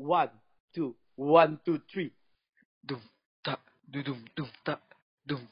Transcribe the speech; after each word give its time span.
One, 0.00 0.32
two, 0.72 0.96
one, 1.20 1.60
two, 1.60 1.76
three. 1.84 2.08
Dum 2.80 3.04
tak 3.44 3.60
dudum 3.84 4.16
dum 4.32 4.48
tak 4.64 4.80
dum 5.28 5.44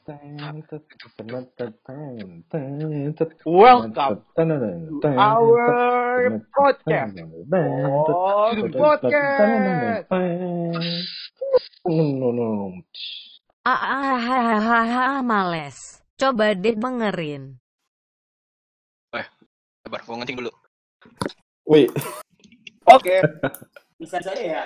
Welcome 3.45 4.25
to 4.33 5.05
our 5.05 6.41
podcast. 6.49 7.13
Oh, 8.09 8.49
podcast. 8.73 10.09
Ah, 13.69 13.69
ah, 13.69 13.77
ah, 13.77 14.17
ah, 14.17 14.65
ah, 14.65 14.89
ah, 15.13 15.21
males. 15.21 16.01
Coba 16.17 16.57
deh 16.57 16.73
dengerin. 16.73 17.61
Sabar, 19.85 20.01
gua 20.09 20.17
ngencing 20.17 20.41
dulu. 20.41 20.51
Wih, 21.69 21.85
Oke. 22.89 23.21
Bisa 23.99 24.17
saya 24.23 24.39
ya? 24.39 24.63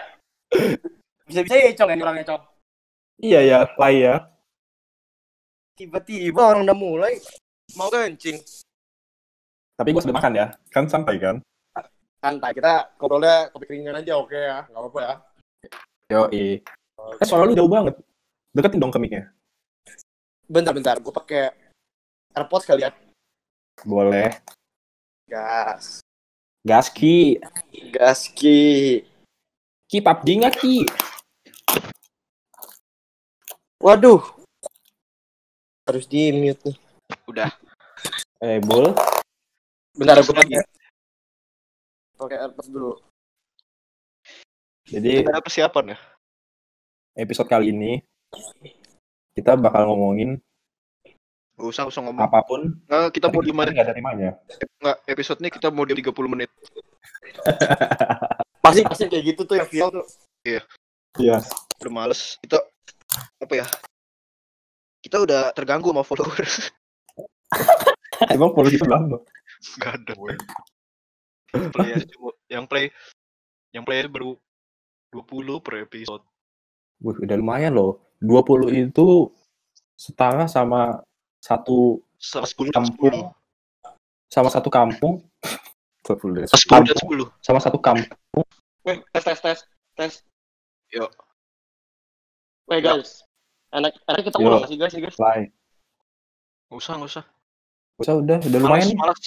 Bisa-bisa 1.25 1.55
ya, 1.57 1.73
Cong, 1.73 1.89
yang 1.89 2.05
orangnya, 2.05 2.25
Cong. 2.29 2.43
iya 3.18 3.39
ya, 3.42 3.59
play 3.73 4.06
ya. 4.06 4.15
Tiba-tiba 5.73 6.54
orang 6.54 6.69
udah 6.69 6.78
mulai 6.78 7.18
mau 7.73 7.89
kencing. 7.89 8.37
Tapi 9.73 9.89
gue 9.89 10.01
sudah 10.06 10.14
makan 10.14 10.33
ya, 10.37 10.47
kan 10.69 10.86
santai 10.86 11.18
kan? 11.18 11.37
santai 12.23 12.56
kita 12.56 12.96
ngobrolnya 12.96 13.51
topik 13.51 13.68
ringan 13.68 14.00
aja 14.00 14.15
oke 14.15 14.32
ya 14.32 14.64
nggak 14.71 14.79
apa-apa 14.79 15.00
ya 15.04 15.14
Yo, 16.07 16.21
eh 16.31 16.64
suara 17.28 17.43
lu 17.43 17.51
jauh 17.51 17.68
banget. 17.68 18.00
Deketin 18.56 18.79
dong 18.79 18.95
ke 18.95 19.00
mic-nya. 19.01 19.28
bentar-bentar 20.47 21.04
gue 21.04 21.11
pakai 21.11 21.51
AirPods 22.31 22.64
kali 22.64 22.87
ya 22.87 22.95
Boleh. 23.84 24.39
gas 25.28 26.00
Gas 26.64 26.87
Ki. 26.87 27.43
gas 27.92 28.31
ki 28.31 29.04
Ki 29.93 30.02
PUBG 30.02 30.42
nggak 30.42 30.57
Ki? 30.57 30.82
waduh 33.78 34.26
harus 35.86 36.09
di 36.09 36.34
mute 36.34 36.66
nih 36.66 36.78
Udah. 37.30 37.54
Eh, 38.42 38.58
Bul. 38.58 38.90
bentar 39.94 40.17
gue 40.17 40.34
pakai 40.34 40.66
pakai 42.17 42.38
AirPods 42.42 42.73
dulu 42.73 42.98
Jadi 44.90 45.30
Ada 45.30 45.45
persiapan 45.45 45.94
ya? 45.94 45.98
episode 47.14 47.45
kali 47.45 47.70
ini 47.70 48.02
kita 49.38 49.54
bakal 49.54 49.94
ngomongin 49.94 50.42
Gak 51.54 51.70
usah, 51.70 51.86
usah 51.86 52.02
ngomong. 52.02 52.17
apa 52.17 52.42
pun. 52.42 52.82
Nggak, 52.89 53.14
kita 53.14 53.30
mau 53.30 53.45
di 53.45 53.54
mana? 53.54 53.70
nggak 53.70 53.86
ada 53.86 53.94
temanya. 53.94 54.32
Nggak, 54.82 54.98
episode 55.06 55.38
ini 55.38 55.50
kita 55.54 55.70
mau 55.70 55.86
di 55.86 55.94
30 55.94 56.26
menit. 56.26 56.50
pasti 58.74 58.82
pasti 58.92 59.06
kayak 59.08 59.24
gitu 59.30 59.42
tuh 59.46 59.56
yang 59.62 59.70
viral 59.70 59.90
tuh 59.94 60.06
Iya. 60.44 61.40
Udah 61.80 61.92
males. 61.94 62.42
Kita, 62.42 62.58
apa 63.38 63.54
ya? 63.54 63.66
Kita 65.00 65.22
udah 65.22 65.54
terganggu 65.54 65.94
sama 65.94 66.02
followers. 66.02 66.74
Emang 68.34 68.52
perlu 68.52 68.68
gitu 68.68 68.90
lama. 68.90 69.22
Gak 69.78 69.94
ada. 70.04 70.14
Play 71.70 71.90
aja 71.94 72.08
cuma- 72.10 72.36
yang 72.50 72.66
play, 72.66 72.90
yang 73.72 73.86
play 73.86 74.04
baru 74.10 74.36
20 75.14 75.62
per 75.62 75.86
episode. 75.86 76.26
Wih, 77.06 77.16
udah 77.22 77.38
lumayan 77.38 77.78
loh. 77.78 78.02
20 78.20 78.74
itu 78.74 79.30
setara 79.94 80.50
sama 80.50 81.04
satu 81.40 82.02
Sama 82.18 82.48
10 82.50 82.72
dan 82.72 82.76
kampung 82.82 83.16
10. 83.22 84.32
sama 84.34 84.50
satu 84.50 84.70
kampung. 84.74 85.14
20 86.04 86.42
dan 86.42 86.48
10 86.50 86.90
dan 86.90 86.98
kampung 86.98 87.30
10. 87.30 87.46
sama 87.46 87.60
satu 87.62 87.78
kampung. 87.78 88.44
Weh, 88.84 89.00
tes 89.12 89.23
tes 89.23 89.39
tes 89.39 89.59
tes 89.95 90.14
Yuk. 90.92 91.12
Weh 92.67 92.80
guys 92.80 93.23
enak 93.72 93.95
enak 94.06 94.22
kita 94.23 94.38
Yo. 94.38 94.48
ulang 94.48 94.67
sih 94.67 94.78
guys 94.78 94.94
guys 94.94 95.17
Lain. 95.17 95.50
Gak 96.70 96.78
usah, 96.80 96.94
gak 96.98 97.09
usah. 97.09 97.26
Usah 98.02 98.14
udah, 98.17 98.38
udah 98.42 98.60
Males, 98.60 98.66
lumayan 98.66 98.88
nih. 98.89 98.98
males. 98.98 99.20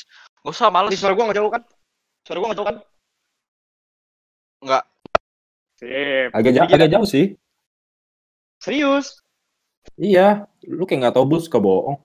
Gak 0.42 0.50
usah, 0.50 0.68
males. 0.68 0.90
Ini 0.90 0.98
suara 0.98 1.14
gue 1.14 1.24
nggak 1.24 1.38
jauh 1.38 1.50
kan 1.50 1.62
suara 2.26 2.38
gue 2.38 2.46
nggak 2.50 2.58
jauh 2.58 2.68
kan 2.68 2.76
Nggak. 4.66 4.82
sip 5.76 6.30
Agak, 6.32 6.50
ja- 6.52 6.66
agak 6.66 6.90
jauh 6.90 7.06
sih. 7.06 7.26
serius 8.58 9.20
Iya, 9.94 10.44
lu 10.66 10.82
kayak 10.82 10.98
nggak 11.06 11.14
tahu 11.14 11.26
bus 11.28 11.46
ke 11.46 11.56
bohong. 11.56 12.02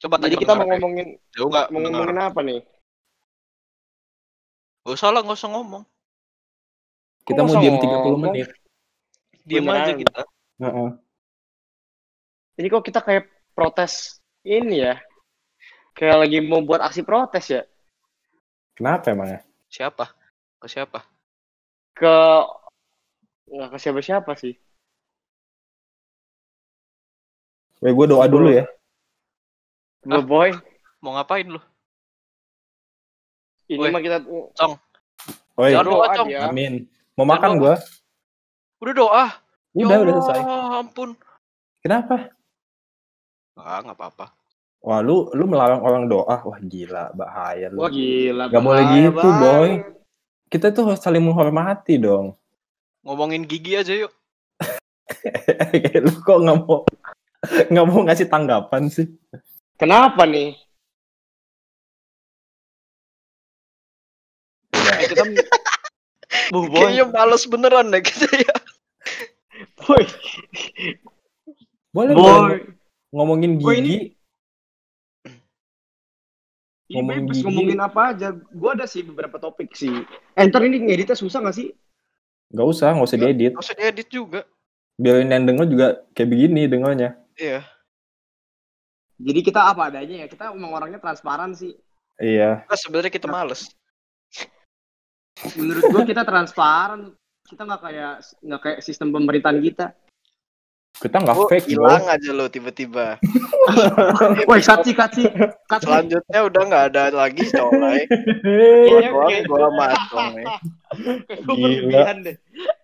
Coba 0.00 0.20
jadi 0.20 0.36
tanya 0.36 0.40
kita 0.40 0.52
mau 0.56 0.66
ngomongin 0.68 1.06
ya. 1.16 1.32
Jauh 1.36 1.48
nggak? 1.48 1.66
mau 1.72 1.78
ngomongin 1.80 2.18
apa 2.20 2.40
nih 2.44 2.60
Gak 4.84 4.94
usah 5.00 5.08
lah, 5.10 5.24
gak 5.24 5.38
usah 5.40 5.50
ngomong. 5.50 5.84
Kita 7.24 7.40
mau 7.40 7.56
diam 7.56 7.80
ngomong? 7.80 8.20
30 8.20 8.24
menit. 8.28 8.48
Diam 9.48 9.64
aja 9.72 9.92
kita. 9.96 10.20
Heeh. 10.60 10.88
Jadi 12.54 12.66
kok 12.68 12.84
kita 12.84 13.00
kayak 13.00 13.24
protes 13.56 14.20
ini 14.44 14.84
ya? 14.84 15.00
Kayak 15.96 16.28
lagi 16.28 16.38
mau 16.44 16.60
buat 16.60 16.84
aksi 16.84 17.00
protes 17.00 17.48
ya? 17.48 17.62
Kenapa 18.76 19.08
emangnya? 19.10 19.40
Siapa? 19.72 20.12
Ke 20.60 20.66
siapa? 20.68 21.00
Ke 21.96 22.44
nggak 23.48 23.68
ke 23.72 23.78
siapa-siapa 23.80 24.32
sih. 24.36 24.54
Weh, 27.80 27.92
gue 27.92 28.06
doa 28.08 28.28
dulu 28.28 28.52
ya. 28.52 28.64
Gue 30.04 30.20
Ah. 30.20 30.24
boy, 30.24 30.50
Mau 31.04 31.12
ngapain 31.20 31.44
lu? 31.44 31.60
Ini 33.66 33.80
Woi. 33.80 33.90
mah 33.90 34.02
kita 34.02 34.18
Woi, 35.54 35.70
Jangan 35.70 35.86
doa, 35.86 36.06
Cong. 36.12 36.28
aja. 36.28 36.38
amin. 36.50 36.72
Mau 37.14 37.22
makan 37.24 37.56
gue? 37.56 37.74
Udah 38.82 38.94
doa. 38.94 39.24
Udah, 39.72 39.86
Ya 39.88 40.02
udah 40.02 40.12
selesai. 40.18 40.40
Ampun. 40.82 41.10
Kenapa? 41.78 42.28
Ah, 43.54 43.78
nggak 43.80 43.94
apa-apa. 43.94 44.34
Wah, 44.82 44.98
lu 44.98 45.30
lu 45.30 45.46
melarang 45.46 45.80
orang 45.80 46.04
doa. 46.04 46.42
Wah, 46.42 46.58
gila, 46.60 47.14
bahaya 47.14 47.70
lu. 47.70 47.80
Wah 47.80 47.88
gila. 47.88 48.50
Gak 48.50 48.60
boleh 48.60 48.82
bahaya 48.82 48.98
gitu, 49.00 49.14
banget. 49.22 49.40
boy. 49.40 49.70
Kita 50.50 50.66
tuh 50.70 50.82
harus 50.86 51.00
saling 51.00 51.22
menghormati 51.22 51.96
dong. 51.96 52.34
Ngomongin 53.00 53.46
gigi 53.46 53.74
aja 53.74 53.94
yuk. 53.94 54.12
lu 56.04 56.12
kok 56.20 56.38
nggak 56.40 56.58
mau 56.60 56.82
nggak 57.44 57.86
mau 57.86 58.00
ngasih 58.02 58.26
tanggapan 58.26 58.82
sih? 58.88 59.06
Kenapa 59.76 60.26
nih? 60.26 60.58
Udah. 64.74 64.94
Eh, 64.94 65.08
kita 65.08 65.24
Bu 66.54 66.70
boy, 66.70 66.94
Kayaknya 66.94 67.04
males 67.10 67.42
beneran 67.50 67.90
deh 67.90 67.98
kita 67.98 68.30
ya. 68.30 68.54
boy, 69.82 70.02
Boleh 71.90 72.14
boy. 72.14 72.54
ngomongin 73.10 73.58
Boy, 73.58 73.74
gigi. 73.74 73.82
ini- 73.82 74.06
Ini 76.84 77.00
Ngomongin 77.00 77.24
gigi. 77.26 77.42
ngomongin 77.42 77.80
apa 77.80 78.00
aja. 78.14 78.28
Gua 78.54 78.76
ada 78.78 78.86
sih 78.86 79.02
beberapa 79.02 79.40
topik 79.40 79.72
sih. 79.74 79.90
Eh, 80.36 80.42
ntar 80.46 80.62
ini 80.62 80.78
ngeditnya 80.78 81.16
susah 81.16 81.42
gak 81.42 81.56
sih? 81.56 81.72
Gak 82.54 82.66
usah, 82.70 82.94
nggak 82.94 83.08
usah 83.08 83.18
diedit. 83.18 83.50
Nggak 83.50 83.64
usah 83.66 83.74
diedit 83.74 84.08
juga. 84.12 84.40
Biarin 84.94 85.32
yang 85.32 85.42
denger 85.48 85.66
juga 85.66 85.86
kayak 86.14 86.28
begini 86.30 86.70
dengernya. 86.70 87.18
Iya. 87.34 87.66
Jadi 89.18 89.40
kita 89.42 89.64
apa 89.64 89.90
adanya 89.90 90.22
ya. 90.22 90.26
Kita 90.30 90.54
emang 90.54 90.70
orangnya 90.70 91.02
transparan 91.02 91.50
sih. 91.50 91.74
Iya. 92.20 92.62
Nah, 92.68 92.78
sebenarnya 92.78 93.10
kita 93.10 93.26
males. 93.26 93.66
Menurut 95.58 95.82
gua 95.90 96.02
kita 96.06 96.22
transparan. 96.22 97.10
Kita 97.44 97.68
nggak 97.68 97.82
kayak 97.84 98.14
nggak 98.40 98.60
kayak 98.60 98.78
sistem 98.80 99.12
pemerintahan 99.12 99.60
kita. 99.60 99.92
Kita 100.94 101.18
nggak 101.18 101.36
Lu 101.36 101.50
fake, 101.50 101.74
hilang 101.74 102.06
aja 102.06 102.30
lo 102.30 102.46
tiba-tiba. 102.46 103.18
Woi, 104.48 104.62
kaci 104.62 104.94
kaci 104.94 105.26
kaci. 105.66 105.84
Selanjutnya 105.84 106.40
udah 106.46 106.62
nggak 106.70 106.84
ada 106.94 107.02
lagi 107.10 107.42
matong 109.74 110.28
nih. 110.38 110.46
Gue 111.42 111.50
Gila. 111.50 111.58
berlebihan 111.58 112.16
deh. 112.22 112.36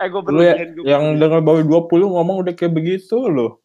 Eh 0.02 0.06
gue 0.10 0.20
ya, 0.20 0.26
berlebihan. 0.26 0.68
gua 0.74 0.90
yang 0.90 1.04
denger 1.22 1.40
baru 1.40 1.60
20 1.86 2.16
ngomong 2.18 2.36
udah 2.42 2.52
kayak 2.58 2.74
begitu 2.74 3.16
loh. 3.30 3.62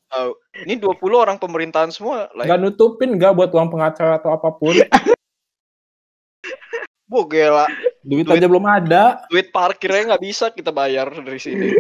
Ini 0.62 0.78
20 0.78 0.94
orang 1.18 1.38
pemerintahan 1.42 1.90
semua. 1.90 2.30
Like, 2.38 2.46
Nggak 2.46 2.62
nutupin 2.62 3.18
nggak 3.18 3.34
buat 3.34 3.50
uang 3.50 3.74
pengacara 3.74 4.22
atau 4.22 4.30
apa 4.32 4.54
pun. 4.54 4.78
Bu 7.10 7.26
gila. 7.26 7.66
Duit 8.06 8.30
Duit. 8.30 8.38
aja 8.38 8.46
belum 8.46 8.66
ada. 8.70 9.26
Duit 9.34 9.50
parkirnya 9.50 10.14
nggak 10.14 10.24
bisa 10.24 10.54
kita 10.54 10.70
bayar 10.70 11.10
dari 11.10 11.42
sini. 11.42 11.70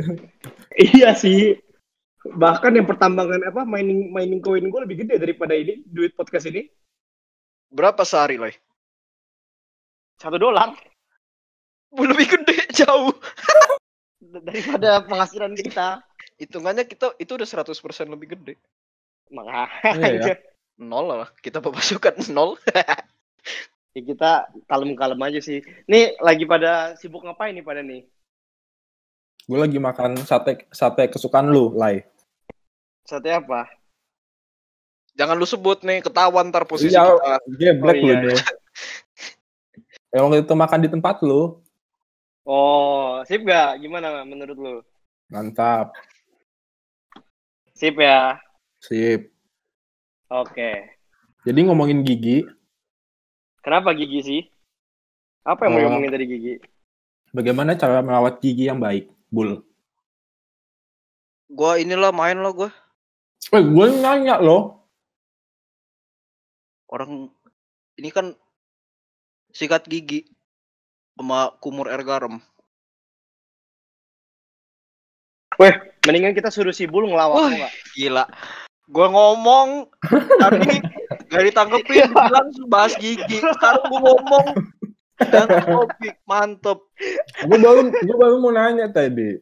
Iya 0.76 1.16
sih. 1.16 1.56
Bahkan 2.28 2.76
yang 2.76 2.84
pertambangan 2.84 3.48
apa 3.48 3.64
mining 3.64 4.12
mining 4.12 4.44
koin 4.44 4.68
gue 4.68 4.82
lebih 4.84 5.08
gede 5.08 5.24
daripada 5.24 5.56
ini 5.56 5.88
duit 5.88 6.12
podcast 6.20 6.52
ini. 6.52 6.68
Berapa 7.72 8.04
sehari 8.04 8.36
lah? 8.36 8.52
Satu 10.20 10.36
dolar 10.36 10.76
Lebih 11.96 12.28
gede 12.28 12.60
jauh. 12.76 13.16
daripada 14.44 15.00
penghasilan 15.06 15.56
kita. 15.56 16.04
Hitungannya 16.36 16.84
kita 16.84 17.16
itu 17.16 17.32
udah 17.40 17.48
100% 17.48 18.12
lebih 18.12 18.36
gede. 18.36 18.60
Makanya. 19.32 19.96
Iya 19.96 20.36
ya. 20.36 20.36
Nol 20.92 21.08
lah. 21.08 21.30
Kita 21.40 21.64
pemasukan 21.64 22.20
nol. 22.36 22.60
Ya 23.96 24.04
kita 24.04 24.32
kalem-kalem 24.68 25.16
aja 25.24 25.40
sih. 25.40 25.64
Nih 25.88 26.20
lagi 26.20 26.44
pada 26.44 27.00
sibuk 27.00 27.24
ngapain 27.24 27.56
nih 27.56 27.64
pada 27.64 27.80
nih? 27.80 28.04
Gue 29.48 29.56
lagi 29.56 29.80
makan 29.80 30.20
sate 30.28 30.68
sate 30.76 31.08
kesukaan 31.08 31.48
lu, 31.48 31.72
Lai. 31.72 32.04
Sate 33.08 33.32
apa? 33.32 33.72
Jangan 35.16 35.40
lu 35.40 35.48
sebut 35.48 35.80
nih, 35.88 36.04
ketahuan 36.04 36.52
ntar 36.52 36.68
posisi 36.68 36.92
Iya, 36.92 37.08
kita. 37.08 37.40
geblek 37.56 37.96
Oh, 37.96 38.04
lu 38.04 38.12
iya. 38.12 38.20
deh. 38.20 38.40
Yang 40.12 40.24
waktu 40.28 40.38
itu 40.44 40.54
makan 40.60 40.80
di 40.84 40.90
tempat 40.92 41.16
lu. 41.24 41.64
Oh, 42.44 43.24
sip 43.24 43.48
gak? 43.48 43.80
Gimana 43.80 44.28
menurut 44.28 44.58
lu? 44.60 44.76
Mantap. 45.32 45.96
Sip 47.72 47.96
ya. 47.96 48.44
Sip. 48.84 49.32
Oke. 50.28 51.00
Jadi 51.48 51.60
ngomongin 51.64 52.04
gigi, 52.04 52.44
Kenapa 53.66 53.98
gigi 53.98 54.22
sih? 54.22 54.42
Apa 55.42 55.66
yang 55.66 55.72
mau 55.74 55.80
Oh. 55.82 55.84
ngomongin 55.90 56.14
dari 56.14 56.26
gigi? 56.30 56.56
bagaimana 57.36 57.76
cara 57.76 58.00
merawat 58.00 58.40
gigi 58.40 58.72
yang 58.72 58.80
baik, 58.80 59.12
Bul? 59.28 59.60
Gua 61.52 61.76
inilah 61.76 62.14
main 62.16 62.40
lo 62.40 62.54
gua. 62.54 62.70
Eh, 63.52 63.60
gue 63.60 63.86
nanya 64.00 64.40
loh. 64.40 64.88
Orang 66.88 67.28
ini 68.00 68.08
kan 68.08 68.32
sikat 69.52 69.84
gigi 69.90 70.30
sama 71.20 71.52
kumur 71.60 71.92
air 71.92 72.06
garam. 72.08 72.40
Mendingan 76.06 76.38
kita 76.38 76.54
suruh 76.54 76.72
si 76.72 76.86
Bul 76.86 77.10
ngelawak 77.10 77.36
Wah. 77.36 77.72
Gila. 77.98 78.24
Gua 78.88 79.08
ngomong 79.12 79.90
tadi 80.42 80.78
gak 81.36 81.46
ditanggepin 81.52 82.10
bilang 82.12 82.48
bahas 82.74 82.94
gigi. 82.98 83.40
Sekarang 83.44 83.84
gua 83.92 84.00
ngomong 84.02 84.48
dan 85.20 85.48
topik 85.48 86.16
mantep. 86.28 86.80
Gue 87.48 87.58
baru 87.60 87.82
gue 87.92 88.16
baru 88.16 88.36
mau 88.40 88.52
nanya 88.52 88.88
tadi. 88.92 89.40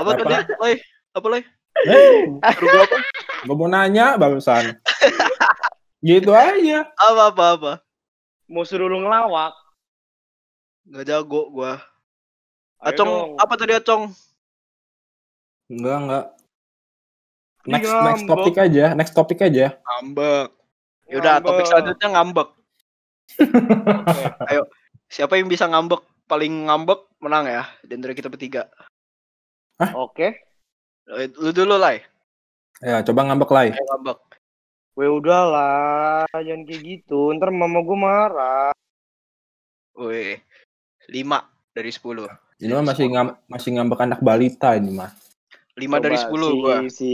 Apa 0.00 0.16
Apa? 0.16 0.20
tadi? 0.24 0.52
Lay? 0.60 0.74
Apa? 1.16 1.26
Eh, 1.38 2.24
gua 2.42 2.80
apa? 2.84 2.96
gue 3.46 3.54
mau 3.56 3.68
nanya 3.70 4.16
barusan. 4.18 4.76
gitu 6.04 6.32
aja. 6.32 6.88
Apa 6.96 7.32
apa 7.32 7.44
apa? 7.56 7.72
Mau 8.48 8.64
suruh 8.64 8.88
lu 8.88 9.04
ngelawak? 9.04 9.52
Gak 10.88 11.04
jago 11.04 11.52
gua. 11.52 11.80
Ayo 12.78 12.94
Acong, 12.94 13.12
apa 13.42 13.54
tadi 13.58 13.72
Acong? 13.74 14.14
Enggak, 15.68 15.96
enggak. 15.98 16.26
Next 17.68 17.90
next 17.92 18.24
topik 18.24 18.56
aja, 18.56 18.86
next 18.96 19.12
topik 19.12 19.40
aja. 19.44 19.76
Ngambek. 19.84 20.57
Yaudah, 21.08 21.40
Ngambek. 21.40 21.48
topik 21.48 21.66
selanjutnya 21.66 22.08
ngambek. 22.12 22.48
Ayo, 24.48 24.62
siapa 25.06 25.36
yang 25.36 25.48
bisa 25.48 25.64
ngambek 25.64 26.00
paling 26.24 26.68
ngambek 26.68 27.00
menang 27.18 27.48
ya 27.48 27.64
di 27.80 27.92
antara 27.92 28.12
kita 28.12 28.28
bertiga. 28.28 28.68
Oke. 29.94 30.44
Eh, 31.08 31.28
Lu 31.34 31.50
dulu 31.50 31.76
lah, 31.76 31.96
Ya, 32.78 33.00
coba 33.02 33.24
ngambek 33.24 33.50
lagi. 33.50 33.70
ayo 33.72 33.84
ngambek. 33.88 34.18
Weh 34.94 35.06
udahlah, 35.08 36.26
jangan 36.28 36.66
kayak 36.66 36.82
gitu. 36.82 37.30
Ntar 37.32 37.48
mama 37.48 37.80
gue 37.80 37.94
marah. 37.94 38.74
Wih, 39.94 40.42
5 41.08 41.38
dari 41.72 41.90
10. 41.90 42.26
Ini 42.58 42.74
mah 42.74 42.84
masih 42.84 43.06
ngam, 43.06 43.28
masih 43.46 43.70
ngambek 43.74 44.02
anak 44.02 44.20
balita 44.20 44.74
ini 44.74 44.90
mah. 44.92 45.14
5 45.74 46.02
dari 46.02 46.18
10 46.18 46.34
Coba 46.34 46.58
gua. 46.58 46.76
si, 46.84 46.90
si. 46.90 47.10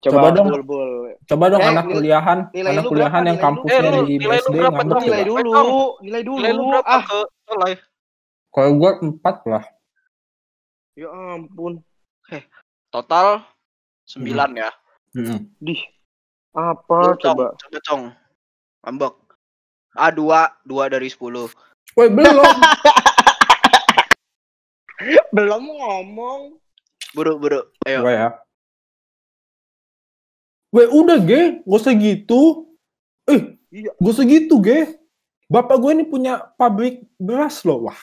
Coba 0.00 0.16
Coba, 0.16 0.28
dong. 0.32 0.48
bul, 0.48 0.62
bul. 0.64 0.90
Coba 1.28 1.44
dong 1.52 1.60
Eh, 1.60 1.68
anak 1.68 1.84
nilai- 1.84 1.94
kuliahan, 1.94 2.38
nilai 2.56 2.72
anak 2.72 2.82
lu 2.82 2.88
kuliahan 2.88 3.12
berapa? 3.12 3.20
yang 3.20 3.36
Nilai 3.36 3.36
lu? 3.36 3.44
kampusnya 3.44 3.76
Eh, 3.76 3.84
lu- 3.84 4.06
di 4.08 4.14
nilai 4.16 4.24
lu 4.40 4.40
BSD 4.40 4.56
berapa 4.56 4.80
ngambek. 4.80 5.00
Nilai 5.04 5.22
dulu, 5.22 5.52
nilai 6.00 6.22
dulu. 6.24 6.38
Nilai 6.40 6.52
lu 6.52 6.62
berapa 6.66 6.88
ah, 6.88 7.02
ke? 7.04 7.20
Kalau 8.50 8.70
gue 8.74 8.90
empat 9.02 9.36
lah. 9.46 9.64
ya 10.96 11.08
ampun. 11.08 11.72
Total 12.90 13.26
9 14.04 14.50
ya. 14.54 14.70
Mm-mm. 15.12 15.38
Dih. 15.58 15.80
Lu, 16.50 16.60
Apa 16.74 16.96
Cong, 17.14 17.20
coba? 17.20 17.44
coba 17.54 17.78
Cong. 17.84 18.02
Ngambek. 18.82 19.14
Ah, 19.92 20.10
2, 20.10 20.48
2 20.64 20.84
dari 20.88 21.08
10. 21.08 21.52
Woi 21.94 22.08
belum. 22.08 22.40
Belum 25.30 25.62
ngomong. 25.64 26.58
Buru, 27.12 27.38
buru. 27.38 27.60
Ayo. 27.86 28.02
Gue 28.02 28.14
ya. 28.14 28.28
Weh 30.70 30.86
udah 30.86 31.18
ge, 31.18 31.62
gak 31.66 31.80
usah 31.82 31.94
gitu. 31.94 32.70
Eh, 33.26 33.58
Iya. 33.70 33.90
gak 33.98 34.12
usah 34.14 34.26
gitu 34.26 34.58
ge. 34.62 34.98
Bapak 35.50 35.82
gue 35.82 35.90
ini 35.98 36.04
punya 36.06 36.38
pabrik 36.54 37.02
beras 37.18 37.66
loh. 37.66 37.90
Wah, 37.90 37.98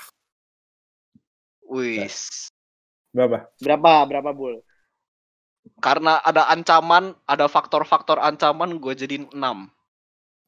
Wis. 1.67 2.47
berapa? 3.15 3.47
Berapa? 3.63 3.91
Berapa, 4.03 4.29
Bul? 4.35 4.59
Karena 5.79 6.19
ada 6.23 6.47
ancaman, 6.47 7.15
ada 7.23 7.47
faktor-faktor 7.47 8.19
ancaman, 8.19 8.79
gue 8.79 8.93
jadiin 8.95 9.31
6. 9.31 9.71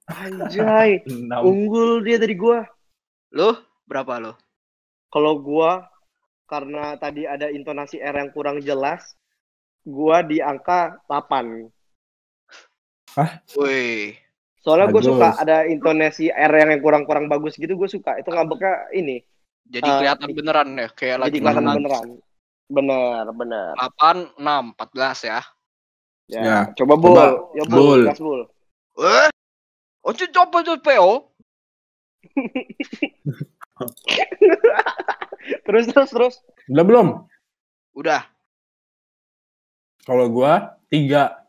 Anjay, 0.09 1.03
Enam. 1.11 1.45
unggul 1.45 2.01
dia 2.01 2.17
dari 2.17 2.33
gua. 2.33 2.65
Lu 3.29 3.53
berapa 3.85 4.17
lu? 4.17 4.33
Kalau 5.13 5.37
gua 5.37 5.85
karena 6.49 6.97
tadi 6.97 7.29
ada 7.29 7.45
intonasi 7.47 8.01
R 8.01 8.15
yang 8.17 8.31
kurang 8.33 8.57
jelas, 8.59 9.13
gua 9.85 10.25
di 10.25 10.41
angka 10.41 10.97
8. 11.05 11.69
Wih. 13.57 14.17
Soalnya 14.59 14.91
gue 14.91 15.01
suka 15.01 15.39
ada 15.39 15.63
intonasi 15.65 16.27
R 16.29 16.51
yang 16.51 16.83
kurang-kurang 16.83 17.31
bagus 17.31 17.55
gitu, 17.55 17.73
gue 17.79 17.89
suka. 17.89 18.19
Itu 18.19 18.29
ngambeknya 18.29 18.91
ini, 18.91 19.23
Jadi 19.69 19.85
Eh, 19.85 19.95
kelihatan 20.01 20.29
beneran 20.33 20.69
ya, 20.75 20.87
kayak 20.91 21.15
jadi 21.15 21.23
lagi 21.23 21.37
kelihatan 21.39 21.63
menang. 21.63 21.77
beneran. 21.79 22.07
Bener, 22.69 23.23
bener. 23.33 23.71
8, 23.77 24.33
6, 24.37 24.73
14 24.77 25.19
ya. 25.25 25.39
Ya, 26.29 26.41
Ya, 26.41 26.59
coba 26.77 26.93
coba, 27.01 27.23
ya. 27.57 27.63
Bul, 27.65 28.01
gas 28.05 28.21
Bul. 28.21 28.45
Eh? 29.01 29.29
Ojo 30.05 30.25
coba 30.29 30.57
tuh 30.61 30.77
PO. 30.77 31.11
Terus, 35.65 35.85
terus, 35.89 36.09
terus. 36.11 36.35
Udah 36.69 36.85
belum? 36.85 37.07
Udah. 37.95 38.21
Kalau 40.05 40.29
gue 40.29 40.53
tiga. 40.89 41.48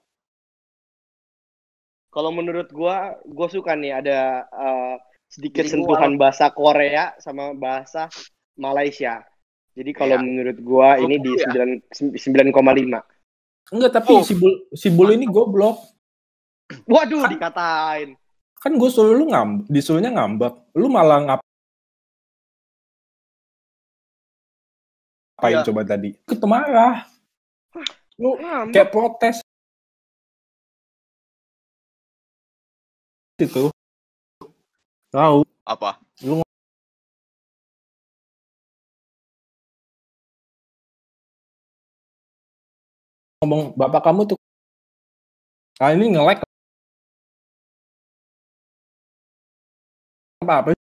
Kalau 2.10 2.30
menurut 2.30 2.68
gua, 2.70 3.14
gua 3.22 3.46
suka 3.46 3.72
nih 3.72 3.94
ada 3.96 4.18
eh, 4.44 4.94
sedikit 5.26 5.62
Bilingual. 5.62 5.94
sentuhan 5.94 6.12
bahasa 6.18 6.50
Korea 6.50 7.14
sama 7.16 7.54
bahasa 7.54 8.10
Malaysia. 8.54 9.22
Jadi 9.72 9.94
kalau 9.94 10.18
Iya. 10.18 10.26
menurut 10.26 10.58
gua 10.60 10.98
Oh, 10.98 11.06
ini 11.06 11.16
di 11.16 11.30
ya? 11.32 11.46
9 11.48 11.86
9,5. 12.18 13.00
Enggak, 13.70 13.92
tapi 13.94 14.12
Oh. 14.12 14.26
si 14.26 14.34
Bul, 14.34 14.66
si 14.74 14.90
Bul 14.90 15.14
ini 15.14 15.30
goblok. 15.30 15.78
Waduh, 16.86 17.26
dikatain. 17.26 18.18
Kan 18.60 18.76
gue 18.76 18.90
suruh 18.90 19.14
lu 19.14 19.24
ngambek, 19.26 19.70
disuruhnya 19.70 20.10
ngambek. 20.10 20.52
Lu 20.74 20.86
malah 20.86 21.18
ngap 21.24 21.40
ngapain 25.32 25.56
Iya. 25.56 25.64
coba 25.64 25.82
tadi? 25.82 26.10
Itu 26.12 26.44
marah. 26.44 27.06
Lu 28.20 28.36
Ngambek. 28.36 28.74
kayak 28.76 28.90
protes. 28.92 29.36
Itu. 33.40 33.72
Tahu. 35.08 35.40
Apa? 35.64 35.96
ngomong 43.40 43.72
bapak 43.72 44.04
kamu 44.04 44.28
tuh 44.28 44.38
ah 45.80 45.96
ini 45.96 46.12
nge-like 46.12 46.44
apa 50.44 50.54
apa 50.60 50.79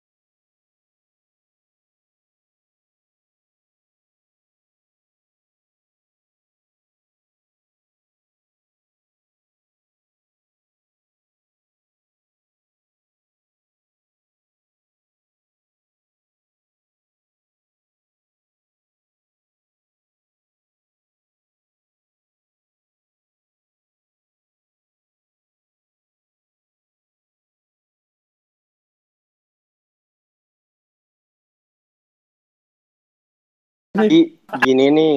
Jadi 33.95 34.19
gini 34.59 34.85
nih, 34.91 35.15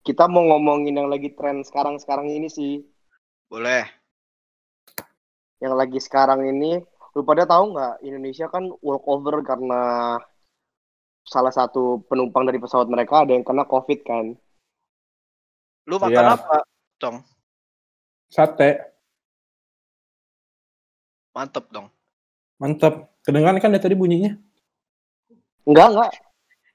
kita 0.00 0.24
mau 0.26 0.44
ngomongin 0.48 0.96
yang 0.96 1.12
lagi 1.12 1.28
tren 1.36 1.60
sekarang-sekarang 1.60 2.32
ini 2.32 2.48
sih. 2.48 2.80
Boleh. 3.52 3.84
Yang 5.60 5.74
lagi 5.76 5.98
sekarang 6.00 6.40
ini 6.48 6.80
Lu 7.14 7.26
pada 7.26 7.42
tahu 7.42 7.74
nggak 7.74 8.06
Indonesia 8.06 8.46
kan 8.46 8.70
walkover 8.78 9.42
karena 9.42 9.82
salah 11.26 11.50
satu 11.50 12.06
penumpang 12.06 12.46
dari 12.46 12.62
pesawat 12.62 12.86
mereka 12.86 13.26
ada 13.26 13.34
yang 13.34 13.42
kena 13.42 13.66
COVID 13.66 14.00
kan? 14.06 14.26
Lu 15.90 15.98
makan 15.98 16.14
Iya. 16.26 16.34
apa, 16.38 16.56
Cong? 17.02 17.16
Sate, 18.30 18.94
Mantep 21.34 21.66
dong. 21.70 21.90
mantap. 22.60 23.10
Kedengeran 23.22 23.58
kan 23.58 23.70
dari 23.74 23.82
tadi 23.82 23.94
bunyinya? 23.98 24.34
Enggak 25.66 25.88
enggak. 25.94 26.12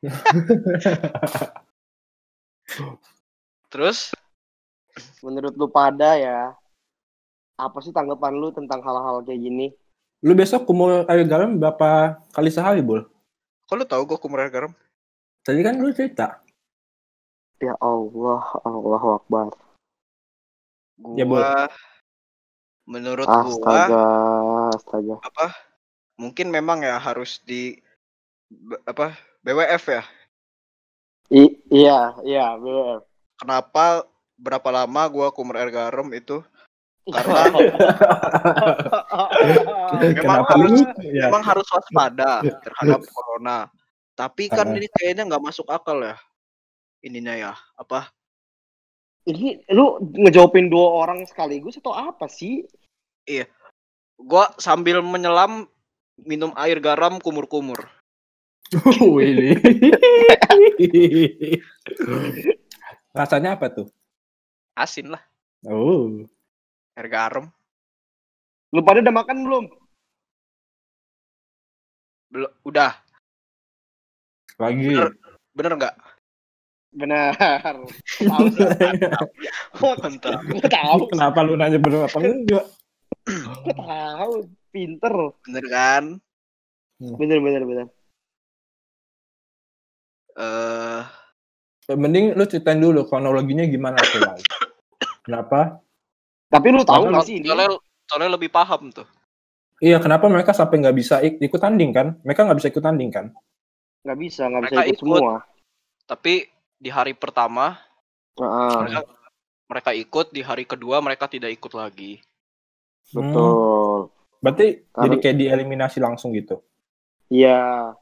Terus 3.72 4.12
Menurut 5.20 5.52
lu 5.60 5.68
pada 5.68 6.16
ya, 6.16 6.56
apa 7.60 7.78
sih 7.84 7.92
tanggapan 7.92 8.32
lu 8.32 8.48
tentang 8.56 8.80
hal-hal 8.80 9.20
kayak 9.28 9.44
gini? 9.44 9.68
Lu 10.24 10.32
besok 10.32 10.64
kumur 10.64 11.04
air 11.12 11.28
garam 11.28 11.60
berapa 11.60 12.16
kali 12.32 12.48
sehari, 12.48 12.80
Bul? 12.80 13.04
kok 13.66 13.76
lu 13.76 13.84
tahu 13.84 14.06
gue 14.08 14.16
kumur 14.16 14.40
air 14.40 14.48
garam? 14.48 14.72
Tadi 15.44 15.60
kan 15.60 15.76
lu 15.76 15.92
cerita. 15.92 16.40
Ya 17.60 17.76
Allah, 17.84 18.40
Allahu 18.64 19.20
Akbar. 19.20 19.52
Gua 20.96 21.18
Ya, 21.20 21.26
Bul. 21.28 21.44
menurut 22.88 23.28
gua 23.28 23.44
Astaga, 23.44 24.06
astaga. 24.80 25.16
apa? 25.28 25.52
Mungkin 26.16 26.56
memang 26.56 26.88
ya 26.88 26.96
harus 27.04 27.44
di 27.44 27.84
apa? 28.88 29.12
BWF 29.46 29.84
ya. 29.94 30.04
I- 31.30 31.58
iya, 31.70 32.18
iya, 32.26 32.58
BWF. 32.58 33.06
Kenapa 33.38 34.10
berapa 34.42 34.70
lama 34.74 35.02
gua 35.06 35.30
kumur 35.30 35.54
air 35.62 35.70
garam 35.70 36.10
itu? 36.10 36.42
Karena 37.06 37.54
Memang 37.54 37.62
Kenapa 40.18 40.50
harus-? 40.58 40.82
Ya. 41.06 41.30
memang 41.30 41.46
harus 41.46 41.68
waspada 41.70 42.42
terhadap 42.42 43.06
corona. 43.14 43.70
Tapi 44.18 44.50
kan 44.50 44.74
ini 44.74 44.90
kayaknya 44.90 45.30
nggak 45.30 45.46
masuk 45.46 45.70
akal 45.70 46.02
ya. 46.02 46.18
Ininya 47.06 47.38
ya, 47.38 47.54
apa? 47.78 48.10
Ini 49.30 49.62
lu 49.70 50.02
ngejawabin 50.02 50.74
dua 50.74 51.06
orang 51.06 51.22
sekaligus 51.30 51.78
atau 51.78 51.94
apa 51.94 52.26
sih? 52.26 52.66
Gua 54.18 54.50
sambil 54.58 55.06
menyelam 55.06 55.70
minum 56.18 56.50
air 56.58 56.82
garam 56.82 57.22
kumur-kumur. 57.22 57.86
Wih. 59.16 59.56
Rasanya 63.18 63.56
apa 63.56 63.72
tuh? 63.72 63.88
Asin 64.76 65.08
lah, 65.08 65.24
Oh. 65.64 66.28
air 67.00 67.08
garam. 67.08 67.48
Lu 68.76 68.84
pada 68.84 69.00
udah 69.00 69.16
makan 69.16 69.38
belum? 69.48 69.66
Belum, 72.28 72.52
udah. 72.68 72.92
Lagi. 74.60 74.92
Bener. 74.92 75.16
Bener 75.56 75.72
nggak? 75.80 75.96
Benar. 76.92 77.76
Tahu. 78.20 78.46
Mantap. 80.04 80.40
Tahu, 80.68 81.00
Kenapa 81.12 81.40
lu 81.44 81.56
nanya 81.56 81.80
bener 81.80 82.12
apa 82.12 82.20
enggak? 82.20 82.66
tahu. 83.72 84.34
Pinter. 84.76 85.16
Bener 85.48 85.66
kan? 85.72 86.04
Bener, 87.00 87.40
bener, 87.40 87.64
bener. 87.64 87.88
Eh, 90.36 91.02
Mending 91.86 92.34
lu 92.34 92.44
ceritain 92.50 92.82
dulu 92.82 93.06
kronologinya 93.06 93.62
gimana 93.70 94.02
tuh. 94.02 94.26
Kenapa? 95.22 95.80
Tapi 96.50 96.68
lu 96.74 96.82
tahu 96.82 97.14
nggak 97.14 97.26
sih 97.30 97.38
ini? 97.42 97.46
soalnya, 97.46 97.78
soalnya 98.10 98.30
lebih 98.34 98.50
paham 98.50 98.90
tuh. 98.90 99.06
Iya, 99.84 100.02
kenapa 100.02 100.26
mereka 100.32 100.56
sampai 100.56 100.82
nggak 100.82 100.98
bisa 100.98 101.16
ik- 101.22 101.38
ikut 101.38 101.60
tanding 101.62 101.92
kan? 101.94 102.18
Mereka 102.26 102.42
nggak 102.48 102.58
bisa 102.58 102.70
ikut 102.74 102.82
tanding 102.82 103.12
kan? 103.14 103.30
Nggak 104.02 104.18
bisa, 104.18 104.50
nggak 104.50 104.64
bisa 104.66 104.82
ikut 104.82 104.94
ikut. 104.98 105.20
semua. 105.20 105.34
Tapi 106.10 106.34
di 106.78 106.90
hari 106.90 107.14
pertama 107.14 107.78
Heeh, 108.38 108.76
mereka 108.82 109.02
mereka 109.66 109.92
ikut, 109.94 110.28
di 110.34 110.42
hari 110.42 110.64
kedua 110.66 111.02
mereka 111.02 111.26
tidak 111.30 111.54
ikut 111.54 111.74
lagi. 111.74 112.22
Hmm. 113.14 113.30
betul. 113.30 114.00
Berarti 114.42 114.68
Karena- 114.90 115.04
jadi 115.06 115.16
kayak 115.22 115.38
dieliminasi 115.38 115.98
langsung 116.02 116.34
gitu. 116.34 116.62
Iya. 117.30 117.94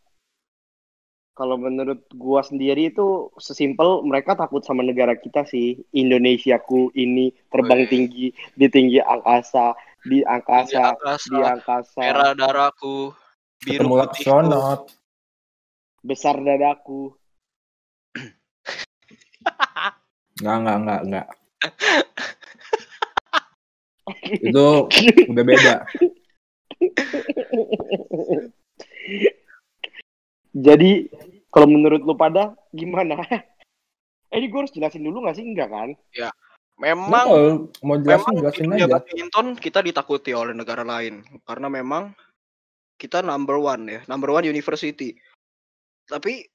Kalau 1.34 1.58
menurut 1.58 2.06
gua 2.14 2.46
sendiri 2.46 2.94
itu 2.94 3.34
sesimpel 3.42 4.06
mereka 4.06 4.38
takut 4.38 4.62
sama 4.62 4.86
negara 4.86 5.18
kita 5.18 5.42
sih. 5.50 5.82
Indonesiaku 5.90 6.94
ini 6.94 7.34
terbang 7.50 7.82
Wih. 7.86 7.90
tinggi 7.90 8.28
di 8.54 8.68
tinggi 8.70 9.02
angkasa, 9.02 9.74
di 10.06 10.22
Di 10.22 10.30
angkasa, 10.30 10.94
angkasa, 10.94 11.34
di 11.34 11.42
angkasa. 11.42 12.02
merah 12.06 12.38
darahku, 12.38 13.18
biru 13.66 13.90
putihku. 13.90 14.14
astronot. 14.14 14.94
Besar 16.06 16.38
dadaku. 16.38 17.18
Enggak, 20.38 20.56
enggak, 20.62 20.78
enggak, 20.78 21.02
enggak. 21.02 21.28
Itu 24.54 24.86
udah 25.34 25.44
beda. 25.50 25.76
Jadi 30.54 31.10
kalau 31.50 31.68
menurut 31.70 32.02
lu 32.02 32.14
pada 32.14 32.54
gimana? 32.72 33.18
Eh, 34.34 34.42
ini 34.42 34.50
gue 34.50 34.66
harus 34.66 34.74
jelasin 34.74 35.06
dulu 35.06 35.22
nggak 35.22 35.38
sih? 35.38 35.46
Enggak 35.46 35.70
kan? 35.70 35.94
Memang 36.82 37.26
Lu 37.30 37.70
kalau 37.70 37.86
mau 37.86 38.02
memang 38.02 38.34
jelasin, 38.34 38.34
di 38.34 38.42
jelasin 38.42 38.74
aja. 38.74 38.86
badminton 38.98 39.48
kita 39.62 39.80
ditakuti 39.86 40.34
oleh 40.34 40.58
negara 40.58 40.82
lain 40.82 41.22
karena 41.46 41.70
memang 41.70 42.18
kita 42.98 43.22
number 43.22 43.62
one 43.62 43.86
ya, 43.86 44.02
number 44.10 44.34
one 44.34 44.50
university. 44.50 45.14
Tapi 46.10 46.50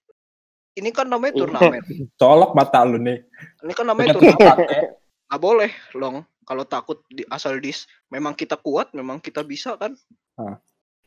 ini 0.74 0.90
kan 0.90 1.06
namanya 1.06 1.38
Iya. 1.38 1.40
turnamen. 1.46 1.82
Colok 2.18 2.58
mata 2.58 2.82
lu 2.82 2.98
nih. 2.98 3.22
Ini 3.62 3.72
kan 3.78 3.86
namanya 3.86 4.18
turnamen. 4.18 4.66
Nggak 5.30 5.38
boleh, 5.38 5.70
long. 5.94 6.26
Kalau 6.42 6.66
takut 6.66 6.98
di 7.06 7.22
asal 7.30 7.62
dis, 7.62 7.86
memang 8.10 8.34
kita 8.34 8.58
kuat, 8.58 8.90
memang 8.90 9.22
kita 9.22 9.46
bisa 9.46 9.78
kan. 9.78 9.94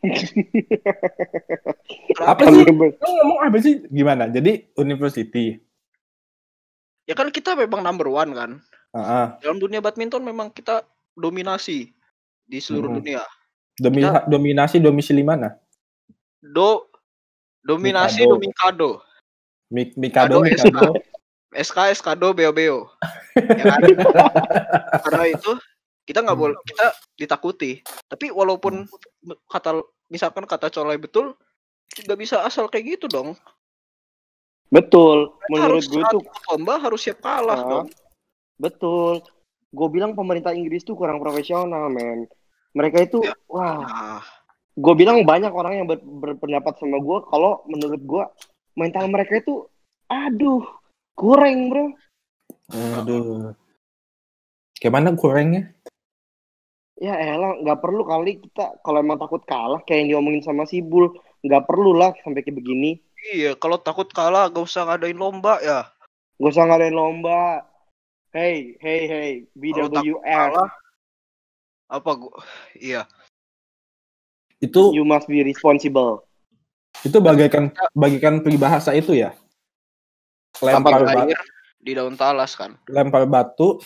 Apa 2.22 2.42
sih? 2.48 2.64
Lu 2.66 2.92
ngomong 2.98 3.40
apa 3.42 3.58
sih? 3.62 3.86
Gimana? 3.88 4.28
Jadi 4.28 4.72
university. 4.76 5.62
Ya 7.06 7.14
kan 7.14 7.30
kita 7.30 7.54
memang 7.54 7.82
number 7.82 8.08
one 8.08 8.32
kan. 8.34 8.52
Heeh. 8.94 9.26
Dalam 9.42 9.58
dunia 9.58 9.80
badminton 9.80 10.22
memang 10.22 10.50
kita 10.50 10.84
dominasi 11.14 11.94
di 12.44 12.58
seluruh 12.60 12.92
Mhm. 12.92 12.98
dunia. 12.98 13.22
Domi- 13.78 14.04
Kita- 14.04 14.26
dominasi 14.28 14.78
domisili 14.78 15.24
mana? 15.24 15.56
Do 16.42 16.90
dominasi 17.62 18.26
Mikado. 18.26 18.32
domikado. 18.36 18.90
Mi- 19.72 19.94
Mikado, 19.96 20.36
Mikado, 20.42 20.66
Mikado. 20.68 20.92
SK 21.54 21.78
Beo 22.34 22.52
Beo. 22.52 22.78
Ya 23.38 23.64
kan? 23.76 23.82
Karena 25.08 25.24
itu 25.30 25.52
kita 26.04 26.26
nggak 26.26 26.40
boleh 26.40 26.58
kita 26.66 26.86
ditakuti. 27.16 27.80
Tapi 28.08 28.30
walaupun 28.30 28.86
kata 29.46 29.80
misalkan 30.10 30.44
kata 30.44 30.68
colai 30.70 30.98
betul 30.98 31.38
nggak 31.92 32.20
bisa 32.20 32.44
asal 32.44 32.68
kayak 32.68 33.00
gitu 33.00 33.06
dong. 33.08 33.36
Betul. 34.72 35.36
Menurut 35.52 35.84
gue 35.84 36.04
tuh 36.08 36.24
lomba 36.48 36.80
harus 36.80 37.04
siap 37.04 37.20
kalah 37.20 37.60
Ah. 37.60 37.68
dong. 37.68 37.88
betul. 38.56 39.20
Gue 39.72 39.88
bilang 39.90 40.14
pemerintah 40.14 40.54
Inggris 40.54 40.84
tuh 40.84 40.94
kurang 40.94 41.18
profesional, 41.18 41.90
men. 41.90 42.30
Mereka 42.72 43.10
itu, 43.10 43.20
Ya. 43.24 43.34
wah, 43.50 43.82
Nah, 43.82 44.22
gue 44.72 44.94
bilang 44.94 45.26
banyak 45.26 45.50
orang 45.50 45.74
yang 45.82 45.88
ber- 45.88 46.04
berpendapat 46.04 46.78
sama 46.78 47.00
gue 47.00 47.18
kalau 47.26 47.66
menurut 47.66 48.00
gue 48.00 48.24
mental 48.76 49.10
mereka 49.10 49.40
itu, 49.40 49.66
aduh, 50.06 50.62
kurang 51.16 51.68
bro. 51.68 51.86
Aduh. 53.02 53.56
Gimana 54.78 55.12
gorengnya? 55.12 55.74
Ya 57.02 57.18
elah, 57.18 57.58
nggak 57.66 57.82
perlu 57.82 58.06
kali 58.06 58.38
kita 58.46 58.78
kalau 58.86 59.02
emang 59.02 59.18
takut 59.18 59.42
kalah 59.42 59.82
kayak 59.90 60.06
yang 60.06 60.10
diomongin 60.22 60.46
sama 60.46 60.70
si 60.70 60.86
Bul, 60.86 61.10
nggak 61.42 61.66
perlu 61.66 61.98
lah 61.98 62.14
sampai 62.22 62.46
kayak 62.46 62.62
begini. 62.62 63.02
iya 63.34 63.58
kalau 63.58 63.82
takut 63.82 64.06
kalah 64.14 64.54
gak 64.54 64.62
usah 64.62 64.86
ngadain 64.86 65.18
lomba 65.18 65.58
ya. 65.66 65.90
Gak 66.38 66.54
usah 66.54 66.70
ngadain 66.70 66.94
lomba. 66.94 67.66
Hey, 68.30 68.78
hey, 68.78 69.02
hey, 69.10 69.32
BWF, 69.58 70.54
apa 71.92 72.12
gua 72.16 72.40
iya 72.80 73.04
Itu 74.64 74.96
you 74.96 75.04
must 75.04 75.28
be 75.28 75.44
responsible. 75.44 76.24
itu 77.02 77.18
bagaikan 77.18 77.74
bagaikan 77.98 78.46
peribahasa 78.46 78.94
itu 78.94 79.18
ya. 79.18 79.34
Lempar, 80.62 81.02
ba- 81.02 81.26
air 81.26 81.42
di 81.82 81.98
daun 81.98 82.14
talas 82.14 82.54
kan. 82.54 82.78
lempar 82.86 83.26
batu, 83.26 83.82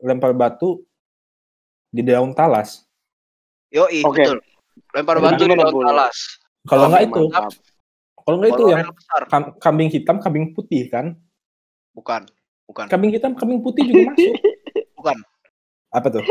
lempar 0.00 0.32
batu 0.32 0.87
di 1.88 2.02
daun 2.04 2.32
talas. 2.36 2.84
Yoi, 3.72 4.04
Oke. 4.04 4.24
betul. 4.24 4.38
Lempar 4.94 5.16
batu 5.20 5.44
di 5.44 5.56
daun 5.56 5.76
talas. 5.84 6.16
Kalau 6.68 6.86
Oke, 6.86 6.92
nggak 6.92 7.02
itu, 7.08 7.22
kalau 8.24 8.36
nggak 8.38 8.50
itu 8.52 8.64
yang 8.68 8.92
besar. 8.92 9.22
kam- 9.28 9.54
kambing 9.56 9.88
hitam, 9.88 10.16
kambing 10.20 10.52
putih 10.52 10.88
kan? 10.92 11.16
Bukan, 11.96 12.28
bukan. 12.68 12.86
Kambing 12.86 13.10
hitam, 13.12 13.32
kambing 13.34 13.60
putih 13.64 13.84
juga 13.88 14.12
masuk. 14.12 14.36
Bukan. 14.98 15.14
Apa 15.94 16.10
tuh? 16.10 16.26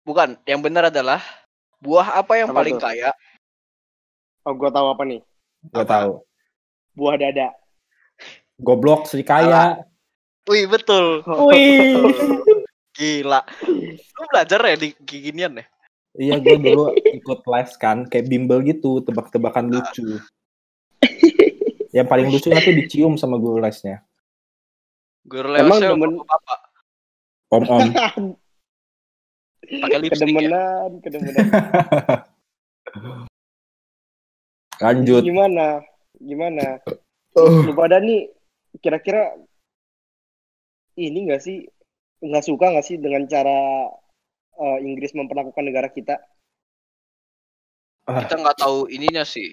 Bukan, 0.00 0.40
yang 0.48 0.64
benar 0.64 0.88
adalah 0.88 1.20
buah 1.78 2.18
apa 2.24 2.40
yang 2.40 2.48
Apa 2.50 2.56
paling 2.56 2.76
tuh? 2.76 2.82
kaya? 2.82 3.10
Oh, 4.48 4.56
gua 4.56 4.72
tahu 4.72 4.90
apa 4.90 5.02
nih? 5.04 5.20
Gak 5.70 5.84
Apa? 5.84 5.92
tahu. 5.92 6.12
Buah 6.96 7.14
dada. 7.20 7.52
Goblok 8.56 9.06
Sri 9.06 9.20
Kaya. 9.20 9.84
Wih, 10.48 10.64
betul. 10.66 11.20
Wih. 11.46 11.94
Gila. 12.94 13.40
Lu 14.16 14.24
belajar 14.28 14.60
ya 14.66 14.76
di 14.76 14.90
ginian 15.02 15.60
ya? 15.60 15.66
Iya 16.10 16.42
gue 16.42 16.58
dulu 16.58 16.90
ikut 16.98 17.40
les 17.46 17.70
kan 17.78 18.02
kayak 18.04 18.26
bimbel 18.26 18.66
gitu 18.66 18.98
tebak-tebakan 19.06 19.70
lucu. 19.70 20.18
Yang 21.94 22.06
paling 22.06 22.26
lucu 22.30 22.50
nanti 22.50 22.70
dicium 22.74 23.14
sama 23.14 23.38
guru 23.38 23.62
lesnya. 23.62 24.02
Guru 25.22 25.54
Emang 25.54 25.78
lewasnya 25.78 25.94
demen- 25.94 26.26
bapak 26.26 26.58
Om 27.50 27.64
om. 27.66 27.80
pakai 29.70 29.98
lipstick 30.02 30.26
ya. 30.30 30.34
kedemenan, 30.34 30.90
kedemenan. 31.02 31.46
Lanjut. 34.82 35.22
Gimana? 35.22 35.82
Gimana? 36.18 36.78
Lu 37.36 37.72
pada 37.74 37.98
nih 38.02 38.30
kira-kira 38.82 39.34
ini 40.94 41.26
enggak 41.26 41.42
sih 41.42 41.66
nggak 42.20 42.44
suka 42.44 42.72
nggak 42.72 42.86
sih 42.86 42.96
dengan 43.00 43.24
cara 43.26 43.88
eh, 44.60 44.78
Inggris 44.84 45.16
memperlakukan 45.16 45.64
negara 45.64 45.88
kita? 45.88 46.20
Kita 48.04 48.34
nggak 48.36 48.58
tahu 48.60 48.88
ininya 48.92 49.24
sih. 49.24 49.52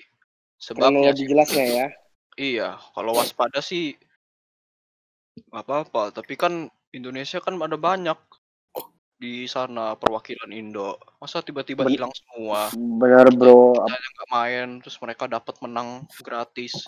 Sebabnya 0.58 1.14
sih. 1.14 1.30
jelasnya 1.30 1.66
ya. 1.66 1.88
Iya, 2.38 2.70
kalau 2.94 3.18
waspada 3.18 3.62
sih 3.62 3.94
nggak 5.50 5.64
apa-apa. 5.64 6.14
Tapi 6.14 6.34
kan 6.34 6.70
Indonesia 6.94 7.38
kan 7.42 7.58
ada 7.62 7.78
banyak 7.78 8.18
di 9.18 9.50
sana 9.50 9.98
perwakilan 9.98 10.50
Indo. 10.50 10.94
Masa 11.18 11.42
tiba-tiba 11.42 11.90
hilang 11.90 12.14
semua? 12.14 12.70
Bener 12.72 13.34
bro, 13.34 13.74
Kita 13.74 13.98
nggak 13.98 14.30
main, 14.30 14.68
terus 14.80 14.98
mereka 15.02 15.26
dapat 15.26 15.58
menang 15.60 16.06
gratis 16.22 16.86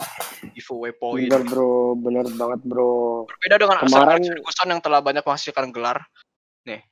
giveaway 0.53 0.93
point. 0.93 1.25
bener 1.25 1.41
bro, 1.43 1.97
bener 1.97 2.25
banget 2.29 2.61
bro. 2.63 3.25
Berbeda 3.25 3.55
dengan 3.57 3.77
Kemarin- 3.81 4.23
Ferguson 4.23 4.69
yang 4.69 4.81
telah 4.81 5.01
banyak 5.01 5.25
menghasilkan 5.25 5.73
gelar. 5.73 6.05
Nih, 6.63 6.85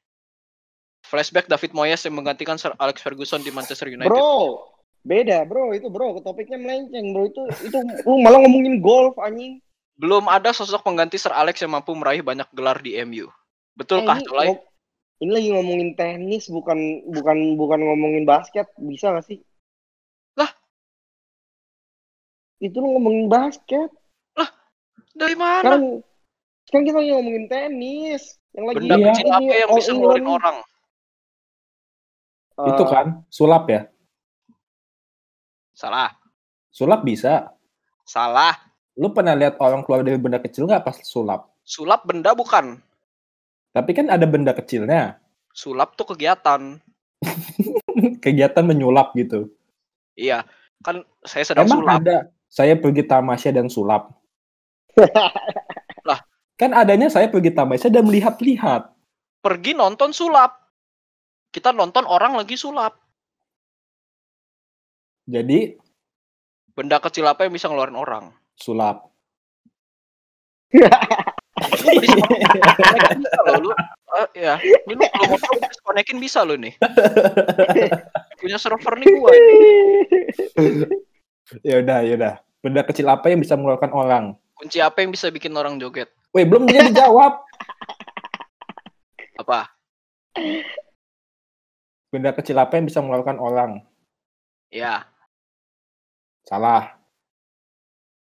flashback 1.04 1.46
David 1.46 1.72
Moyes 1.72 2.02
yang 2.02 2.18
menggantikan 2.18 2.58
Sir 2.58 2.74
Alex 2.76 3.00
Ferguson 3.00 3.40
di 3.40 3.54
Manchester 3.54 3.88
United. 3.88 4.10
Bro, 4.10 4.74
beda 5.06 5.46
bro 5.46 5.70
itu 5.72 5.88
bro, 5.88 6.18
topiknya 6.20 6.58
melenceng 6.58 7.14
bro 7.14 7.24
itu 7.24 7.42
itu 7.62 7.78
lu 8.04 8.20
malah 8.20 8.42
ngomongin 8.42 8.82
golf 8.82 9.14
anjing. 9.22 9.62
Belum 9.94 10.26
ada 10.26 10.50
sosok 10.50 10.82
pengganti 10.82 11.18
Sir 11.18 11.30
Alex 11.32 11.62
yang 11.62 11.74
mampu 11.74 11.94
meraih 11.94 12.22
banyak 12.22 12.50
gelar 12.52 12.82
di 12.82 12.98
MU. 12.98 13.30
Betulkah, 13.74 14.18
Eh, 14.18 14.50
ini, 14.50 14.58
ini 15.18 15.32
lagi 15.34 15.50
ngomongin 15.50 15.98
tenis 15.98 16.46
bukan 16.48 16.78
bukan 17.10 17.38
bukan 17.58 17.80
ngomongin 17.82 18.24
basket, 18.24 18.70
bisa 18.78 19.10
gak 19.14 19.26
sih? 19.26 19.42
Lah? 20.38 20.50
Itu 22.62 22.78
lu 22.82 22.98
ngomongin 22.98 23.26
basket. 23.26 23.90
Dari 25.18 25.34
mana? 25.34 25.66
Sekarang 25.66 25.84
sekarang 26.70 26.86
kita 26.86 26.98
lagi 27.02 27.12
ngomongin 27.18 27.46
tenis. 27.50 28.24
Yang 28.54 28.66
lagi 28.70 28.78
Benda 28.78 28.96
Iya. 28.98 29.06
kecil 29.10 29.28
apa 29.34 29.54
yang 29.54 29.70
All 29.70 29.78
bisa 29.82 29.92
ngeluarin 29.98 30.28
orang? 30.30 30.58
Eh, 32.58 32.70
Itu 32.70 32.84
kan 32.86 33.06
sulap 33.34 33.64
ya. 33.66 33.82
Salah. 35.74 36.14
Sulap 36.70 37.02
bisa. 37.02 37.50
Salah. 38.06 38.54
Lu 38.98 39.10
pernah 39.14 39.34
lihat 39.34 39.58
orang 39.58 39.82
keluar 39.86 40.02
dari 40.06 40.18
benda 40.22 40.38
kecil 40.42 40.70
nggak 40.70 40.86
pas 40.86 40.98
sulap? 41.06 41.54
Sulap 41.66 42.06
benda 42.06 42.34
bukan. 42.38 42.78
Tapi 43.72 43.92
kan 43.94 44.08
ada 44.08 44.26
benda 44.26 44.52
kecilnya. 44.52 45.20
Sulap 45.54 45.98
tuh 45.98 46.14
kegiatan. 46.14 46.78
Kegiatan 48.26 48.62
menyulap 48.62 49.14
gitu. 49.18 49.50
Iya. 50.14 50.46
Kan 50.86 51.02
saya 51.26 51.44
sedang 51.46 51.66
Emang 51.66 51.82
sulap. 51.82 51.98
ada 52.06 52.18
saya 52.48 52.74
pergi 52.78 53.04
tamasya 53.04 53.52
dan 53.54 53.68
sulap. 53.68 54.14
Lah. 56.08 56.22
Kan 56.58 56.74
adanya 56.74 57.10
saya 57.10 57.30
pergi 57.30 57.54
tamasya 57.54 57.90
dan 57.90 58.06
melihat-lihat. 58.06 58.90
Pergi 59.42 59.74
nonton 59.74 60.14
sulap. 60.14 60.58
Kita 61.50 61.74
nonton 61.74 62.06
orang 62.06 62.38
lagi 62.38 62.54
sulap. 62.54 62.98
Jadi 65.28 65.76
Benda 66.78 67.02
kecil 67.02 67.26
apa 67.26 67.50
yang 67.50 67.54
bisa 67.58 67.66
ngeluarin 67.68 67.98
orang? 67.98 68.26
sulap. 68.58 69.10
Bisa 71.88 73.40
loh 73.48 73.56
lu. 73.64 73.72
Ah, 74.08 74.28
ya. 74.36 74.56
Ini 74.60 74.94
lu 74.96 75.04
kalau 75.04 75.26
mau 75.36 75.40
tahu 75.40 75.56
disconnectin 75.64 76.20
bisa 76.20 76.44
lo 76.44 76.56
nih. 76.56 76.74
Punya 78.40 78.58
server 78.60 78.94
nih 79.00 79.08
gua. 79.20 79.32
ya 81.64 81.76
udah, 81.84 82.00
ya 82.04 82.14
udah. 82.20 82.34
Benda 82.64 82.82
kecil 82.84 83.08
apa 83.08 83.32
yang 83.32 83.40
bisa 83.40 83.56
mengeluarkan 83.56 83.92
orang? 83.96 84.26
Kunci 84.58 84.82
apa 84.82 85.04
yang 85.06 85.14
bisa 85.14 85.30
bikin 85.30 85.54
orang 85.54 85.78
joget? 85.78 86.10
Weh, 86.34 86.44
belum 86.44 86.66
dia 86.66 86.84
dijawab. 86.88 87.40
Apa? 89.38 89.70
Benda 92.10 92.34
kecil 92.34 92.58
apa 92.58 92.74
yang 92.80 92.86
bisa 92.90 93.00
mengeluarkan 93.04 93.38
orang? 93.38 93.72
Ya. 94.74 95.06
Salah. 96.48 96.98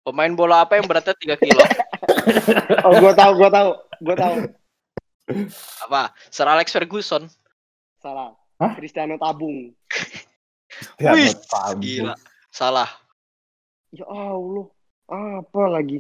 Pemain 0.02 0.34
bola 0.34 0.66
apa 0.66 0.78
yang 0.82 0.90
beratnya 0.90 1.14
3 1.14 1.38
kilo? 1.42 1.62
oh, 2.86 2.94
gua 2.98 3.14
tahu, 3.14 3.32
gua 3.38 3.50
tahu, 3.54 3.70
gua 4.02 4.16
tahu. 4.18 4.36
Apa? 5.88 6.02
Sir 6.34 6.50
Alex 6.50 6.74
Ferguson. 6.74 7.30
Salah. 8.02 8.34
Hah? 8.58 8.74
Cristiano 8.78 9.18
Tabung. 9.18 9.74
Ya, 10.98 11.14
Wih, 11.14 11.34
tabung. 11.50 11.82
gila. 11.82 12.16
Salah. 12.50 12.90
Ya 13.92 14.08
Allah, 14.08 14.66
apa 15.10 15.62
lagi? 15.68 16.00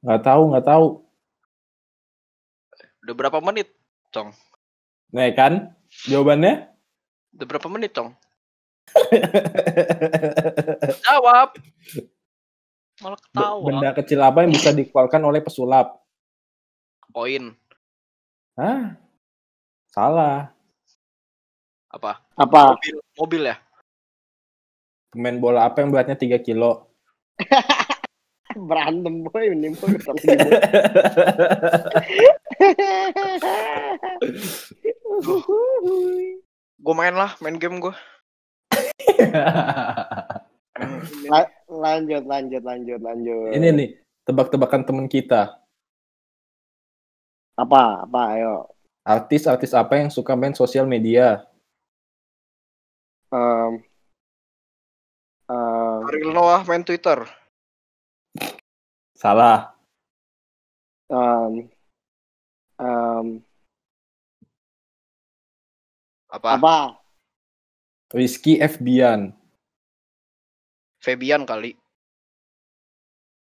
Nggak 0.00 0.22
tahu, 0.24 0.42
nggak 0.54 0.66
tahu. 0.66 0.86
Udah 3.04 3.14
berapa 3.16 3.38
menit? 3.44 3.68
Nah, 5.10 5.26
kan? 5.34 5.74
Jawabannya? 6.06 6.70
Udah 7.36 7.46
berapa 7.46 7.68
menit, 7.70 7.94
Tong? 7.94 8.14
Jawab. 11.06 11.54
Malah 13.00 13.16
ketawa. 13.20 13.64
Benda 13.64 13.90
kecil 13.96 14.20
apa 14.20 14.44
yang 14.44 14.52
bisa 14.52 14.70
dikeluarkan 14.76 15.22
oleh 15.24 15.40
pesulap? 15.40 16.04
Koin. 17.10 17.56
Hah? 18.60 18.94
Salah. 19.88 20.52
Apa? 21.90 22.20
Apa? 22.36 22.76
Mobil. 22.76 22.96
Mobil 23.16 23.42
ya? 23.48 23.56
Pemain 25.10 25.40
bola 25.42 25.66
apa 25.66 25.82
yang 25.82 25.90
beratnya 25.90 26.14
3 26.14 26.38
kilo? 26.44 26.86
Berantem 28.50 29.22
boy, 29.26 29.46
ini 29.54 29.70
boy. 29.78 29.94
Gue 36.80 36.94
main 36.96 37.14
lah, 37.14 37.36
main 37.44 37.56
game 37.60 37.78
gue. 37.78 37.94
La- 41.70 41.94
lanjut, 41.94 42.26
lanjut, 42.26 42.62
lanjut, 42.66 42.98
lanjut. 42.98 43.50
Ini 43.54 43.68
nih, 43.70 43.88
tebak-tebakan 44.26 44.82
teman 44.82 45.06
kita. 45.06 45.54
Apa? 47.54 48.02
Apa? 48.02 48.22
Ayo. 48.34 48.54
Artis-artis 49.06 49.70
apa 49.70 49.96
yang 50.02 50.10
suka 50.10 50.34
main 50.34 50.52
sosial 50.52 50.84
media? 50.84 51.46
Um, 53.30 53.86
um, 55.46 56.02
Ariel 56.10 56.34
Noah 56.34 56.66
main 56.66 56.82
Twitter. 56.82 57.22
Salah. 59.14 59.78
um, 61.06 61.70
um, 62.80 63.26
Apa? 66.30 66.48
apa? 66.58 66.76
Rizky 68.10 68.58
F. 68.58 68.78
Bian. 71.00 71.04
Fabian 71.04 71.42
kali. 71.48 71.72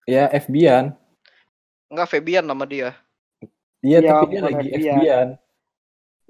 Ya, 0.07 0.31
F. 0.31 0.46
Bian. 0.46 0.94
Enggak, 1.90 2.09
Fabian 2.11 2.46
nama 2.46 2.64
dia. 2.66 2.94
Iya, 3.83 3.98
Iya, 3.98 4.11
tapi 4.14 4.26
dia 4.31 4.40
bukan 4.40 4.46
lagi 4.46 4.68
F. 4.70 4.74
F. 4.74 4.78
Bian. 4.78 4.98
Bian. 5.02 5.28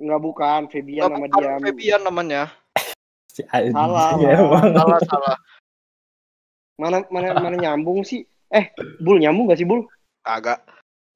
Enggak 0.01 0.21
bukan, 0.25 0.61
Febian 0.73 1.09
nama 1.13 1.27
bukan 1.29 1.37
dia. 1.37 1.53
Fabian 1.61 2.01
namanya. 2.03 2.43
Si 3.33 3.41
Salah, 3.49 4.21
emang. 4.21 4.77
Salah, 4.77 5.01
salah. 5.09 5.37
Mana 6.77 7.01
mana 7.09 7.33
mana 7.41 7.57
nyambung 7.57 8.05
sih? 8.05 8.29
Eh, 8.53 8.69
Bul 9.01 9.25
nyambung 9.25 9.49
gak 9.49 9.57
sih 9.57 9.65
Bul? 9.65 9.89
Agak. 10.21 10.61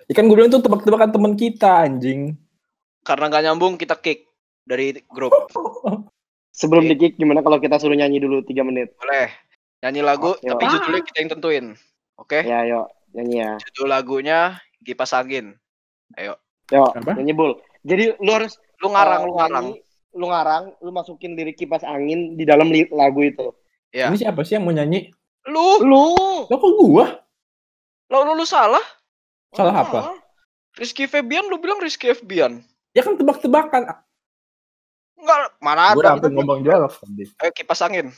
Ya 0.09 0.17
kan 0.17 0.25
gue 0.25 0.33
bilang 0.33 0.49
itu 0.49 0.57
tebak-tebakan 0.65 1.13
teman 1.13 1.37
kita, 1.37 1.85
anjing. 1.85 2.33
Karena 3.05 3.29
nggak 3.29 3.45
nyambung, 3.45 3.77
kita 3.77 4.01
kick 4.01 4.33
dari 4.65 4.97
grup. 5.13 5.53
Sebelum 6.57 6.89
Oke. 6.89 6.91
di 6.93 6.97
kick 6.97 7.13
gimana 7.21 7.45
kalau 7.45 7.61
kita 7.61 7.77
suruh 7.77 7.93
nyanyi 7.93 8.17
dulu 8.17 8.41
3 8.41 8.65
menit? 8.65 8.97
Boleh. 8.97 9.29
Nyanyi 9.87 10.03
lagu, 10.03 10.35
Oke, 10.35 10.42
tapi 10.42 10.64
judulnya 10.66 11.03
kita 11.07 11.18
yang 11.22 11.31
tentuin. 11.31 11.66
Oke? 12.18 12.42
Ya, 12.42 12.66
yuk, 12.66 12.90
nyanyi 13.14 13.37
ya. 13.38 13.53
Judul 13.70 13.87
lagunya 13.87 14.59
Kipas 14.83 15.14
Angin. 15.14 15.55
Ayo. 16.18 16.35
Yuk, 16.75 16.90
Apa? 16.90 17.14
nyanyi 17.14 17.31
Bul. 17.31 17.55
Jadi 17.87 18.18
lu 18.18 18.31
harus 18.35 18.59
Lu 18.77 18.90
ngarang, 18.90 19.22
eh, 19.22 19.25
lu 19.25 19.33
ngarang. 19.38 19.66
nyanyi, 19.70 19.81
lu 20.12 20.27
ngarang, 20.27 20.64
lu 20.83 20.90
masukin 20.90 21.33
lirik 21.33 21.55
kipas 21.55 21.81
angin 21.81 22.35
di 22.35 22.42
dalam 22.42 22.66
lagu 22.90 23.22
itu. 23.22 23.55
Ya. 23.88 24.11
Ini 24.11 24.18
siapa 24.18 24.42
sih 24.42 24.59
yang 24.59 24.66
mau 24.66 24.75
nyanyi? 24.75 25.09
Lu, 25.46 25.81
Lu 25.81 26.05
Lo 26.44 26.57
kok 26.59 26.72
gua? 26.77 27.07
lu, 28.11 28.18
lu, 28.20 28.33
lu 28.35 28.44
salah. 28.44 28.83
Salah 29.55 29.72
apa? 29.72 30.01
Rizky 30.75 31.07
Febian, 31.07 31.46
lu 31.46 31.57
bilang 31.57 31.79
Rizky 31.79 32.11
Febian. 32.11 32.61
Ya 32.92 33.01
kan 33.01 33.14
tebak-tebakan. 33.14 33.87
Enggak, 35.16 35.38
mana 35.64 35.94
Gue 35.94 36.05
ada. 36.05 36.12
udah 36.12 36.12
sampai 36.20 36.31
ngomong 36.35 36.61
tadi. 36.61 37.25
Ayo 37.40 37.51
kipas 37.55 37.81
angin. 37.81 38.12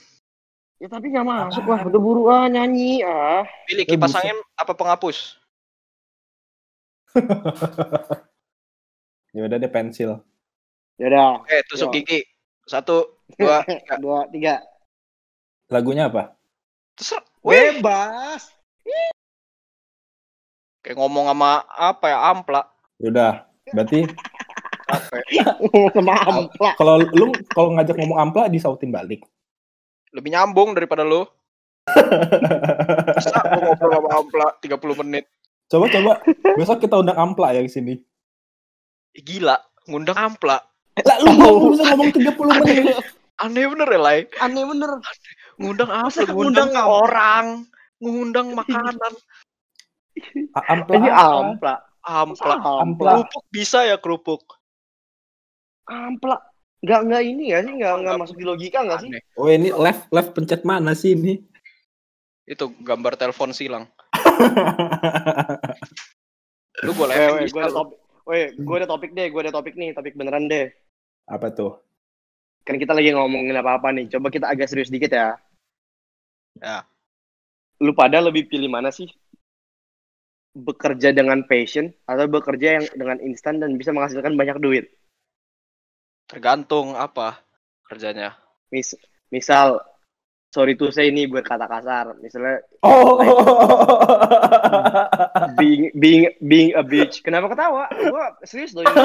Ya 0.78 0.86
tapi 0.86 1.10
nggak 1.10 1.26
masuk 1.26 1.66
lah, 1.66 1.82
udah 1.90 2.00
buru 2.00 2.30
ah 2.30 2.46
nyanyi 2.46 3.02
ah. 3.02 3.42
Pilih 3.66 3.82
kipas 3.82 4.14
angin 4.14 4.38
apa 4.54 4.72
penghapus? 4.74 5.34
Ya 9.28 9.44
udah 9.44 9.60
deh 9.60 9.68
pensil. 9.68 10.24
Yaudah, 10.96 11.44
Oke, 11.44 11.60
tusuk 11.68 11.92
Yo. 11.92 12.00
gigi. 12.00 12.24
Satu, 12.64 13.20
dua, 13.36 13.60
tiga. 13.68 13.94
dua, 14.00 14.18
tiga. 14.32 14.54
Lagunya 15.68 16.08
apa? 16.08 16.32
Terserah. 16.96 17.22
Bebas. 17.44 18.48
kayak 20.80 20.96
ngomong 20.96 21.28
sama 21.28 21.60
apa 21.76 22.06
ya, 22.08 22.18
ampla. 22.32 22.62
Ya 22.96 23.06
udah. 23.12 23.32
Berarti 23.68 24.08
Apa 24.88 25.20
ya? 25.28 25.44
Sama 25.94 26.14
ampla. 26.24 26.70
kalau 26.80 27.04
lu 27.04 27.28
kalau 27.52 27.76
ngajak 27.76 28.00
ngomong 28.00 28.18
ampla 28.18 28.48
disautin 28.48 28.88
balik. 28.88 29.20
Lebih 30.14 30.30
nyambung 30.32 30.72
daripada 30.72 31.04
lu. 31.04 31.24
Bisa 33.16 33.28
lu 33.32 33.58
ngobrol 33.64 33.90
sama 33.92 34.08
ampla 34.12 34.46
30 34.60 35.00
menit. 35.04 35.24
Coba 35.68 35.84
coba 35.92 36.12
besok 36.56 36.80
kita 36.80 36.96
undang 37.00 37.16
ampla 37.16 37.52
ya 37.52 37.60
di 37.60 37.68
sini. 37.68 37.94
Gila, 39.12 39.56
ngundang 39.88 40.16
ampla. 40.16 40.60
Lah 41.04 41.16
lu 41.20 41.30
ngomong 41.36 41.72
bisa 41.76 41.84
ngomong 41.92 42.10
30 42.12 42.60
menit. 42.64 42.84
Aneh 43.38 43.64
bener 43.70 43.86
ya, 43.86 44.00
Lai. 44.02 44.18
Aneh 44.42 44.64
bener. 44.66 44.90
Ngundang 45.60 45.90
apa? 45.92 46.10
Ngundang 46.10 46.34
ngundang 46.34 46.70
orang. 46.74 47.46
Ngundang 48.02 48.46
makanan. 48.54 49.12
A- 50.58 50.66
Ampla. 50.74 50.94
Ini 50.98 51.08
ampla. 51.10 51.74
Ampla. 52.02 52.54
Ampla. 52.58 53.10
Kerupuk 53.14 53.44
bisa 53.54 53.86
ya 53.86 53.96
kerupuk. 54.02 54.42
Ampla. 55.86 56.47
Nggak 56.78 57.00
nggak 57.10 57.22
ini 57.26 57.44
ya 57.50 57.58
sih 57.66 57.74
nggak 57.74 57.94
nggak 58.06 58.16
masuk 58.22 58.36
di 58.38 58.46
logika 58.46 58.86
nggak 58.86 59.00
sih? 59.02 59.10
Oh 59.34 59.50
ini 59.50 59.74
left 59.74 60.06
left 60.14 60.30
pencet 60.34 60.62
mana 60.62 60.94
sih 60.94 61.18
ini? 61.18 61.42
Itu 62.46 62.70
gambar 62.80 63.18
telepon 63.18 63.50
silang. 63.50 63.90
Lu 66.86 66.94
gue 66.94 67.06
weh, 67.10 67.50
gue 67.50 67.60
ada 67.60 67.74
topik. 67.74 67.98
Weh, 68.28 68.46
gue 68.54 68.76
ada 68.78 68.86
topik 68.86 69.10
deh, 69.16 69.26
gue 69.32 69.40
ada 69.42 69.52
topik 69.52 69.74
nih, 69.74 69.90
topik 69.96 70.14
beneran 70.14 70.46
deh. 70.46 70.70
apa 71.28 71.52
tuh? 71.52 71.76
Kan 72.64 72.80
kita 72.80 72.96
lagi 72.96 73.12
ngomongin 73.12 73.56
apa-apa 73.56 73.92
nih. 73.92 74.08
Coba 74.12 74.32
kita 74.32 74.48
agak 74.48 74.68
serius 74.68 74.88
dikit 74.88 75.12
ya. 75.12 75.36
Ya. 76.60 76.84
Lu 77.80 77.92
pada 77.92 78.20
lebih 78.22 78.48
pilih 78.48 78.72
mana 78.72 78.88
sih? 78.88 79.08
Bekerja 80.56 81.12
dengan 81.12 81.44
passion 81.44 81.92
atau 82.08 82.24
bekerja 82.28 82.80
yang 82.80 82.86
dengan 82.96 83.18
instan 83.20 83.60
dan 83.60 83.76
bisa 83.76 83.92
menghasilkan 83.92 84.40
banyak 84.40 84.56
duit? 84.60 84.88
Tergantung 86.28 86.92
apa 86.92 87.40
kerjanya. 87.82 88.36
Mis 88.68 88.92
misal, 89.28 89.80
sorry 90.52 90.76
to 90.76 90.92
say 90.92 91.08
ini 91.08 91.24
buat 91.24 91.40
kata 91.42 91.64
kasar. 91.64 92.20
Misalnya 92.20 92.60
Oh. 92.84 93.16
being 95.56 95.88
being 95.96 96.28
being 96.38 96.70
a 96.76 96.84
bitch. 96.84 97.24
Kenapa 97.24 97.48
ketawa? 97.48 97.88
Gua 97.90 98.36
serius 98.44 98.76
loh 98.76 98.84
ini. 98.84 98.96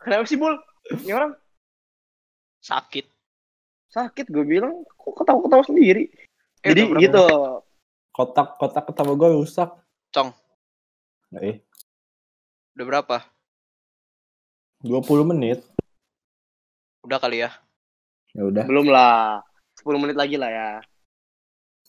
Kenapa 0.00 0.24
sih, 0.24 0.36
Bul? 0.36 0.56
Ini 1.00 1.12
orang 1.12 1.32
Sakit. 2.60 3.04
sakit 3.88 4.26
gue 4.26 4.42
bilang 4.42 4.82
kok 4.90 5.14
ketawa-ketawa 5.14 5.62
sendiri. 5.62 6.08
Eh, 6.64 6.72
Jadi 6.72 6.82
gitu. 6.98 7.22
kotak 8.10 8.56
kotak 8.58 8.88
ketawa 8.88 9.14
gue 9.14 9.30
rusak. 9.38 9.70
Cong. 10.10 10.32
Eh, 11.38 11.60
Udah 12.74 12.84
berapa? 12.88 13.16
20 14.84 15.32
menit. 15.32 15.64
Udah 17.00 17.16
kali 17.16 17.40
ya. 17.40 17.50
Ya 18.36 18.44
udah. 18.44 18.64
Belum 18.68 18.92
lah. 18.92 19.40
10 19.80 19.96
menit 19.96 20.16
lagi 20.20 20.36
lah 20.36 20.52
ya. 20.52 20.68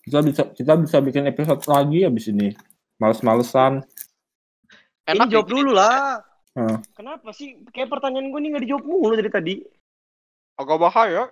Kita 0.07 0.23
bisa 0.23 0.43
kita 0.55 0.73
bisa 0.79 0.97
bikin 1.03 1.27
episode 1.27 1.59
lagi 1.67 2.07
habis 2.07 2.31
ini. 2.31 2.55
Males-malesan. 2.95 3.83
Enak 5.05 5.27
ini 5.27 5.33
jawab 5.35 5.47
dulu 5.51 5.75
lah. 5.75 6.23
Hmm. 6.55 6.71
Heeh. 6.71 6.77
Kenapa 6.95 7.29
sih? 7.35 7.59
Kayak 7.75 7.99
pertanyaan 7.99 8.31
gue 8.31 8.39
nih 8.39 8.49
gak 8.55 8.63
dijawab 8.63 8.85
mulu 8.87 9.13
dari 9.19 9.27
tadi. 9.27 9.55
Agak 10.55 10.79
bahaya. 10.79 11.27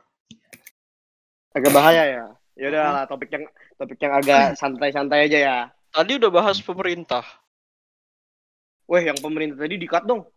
Agak 1.55 1.71
bahaya 1.71 2.03
ya. 2.03 2.25
Ya 2.59 2.65
udah 2.69 2.83
lah 2.91 3.03
topik 3.07 3.31
yang 3.31 3.47
topik 3.79 3.97
yang 4.03 4.13
agak 4.19 4.41
santai-santai 4.59 5.31
aja 5.31 5.39
ya. 5.39 5.57
Tadi 5.95 6.19
udah 6.19 6.31
bahas 6.33 6.59
pemerintah. 6.59 7.23
Weh, 8.83 9.07
yang 9.07 9.15
pemerintah 9.23 9.63
tadi 9.63 9.79
di-cut 9.79 10.03
dong. 10.03 10.27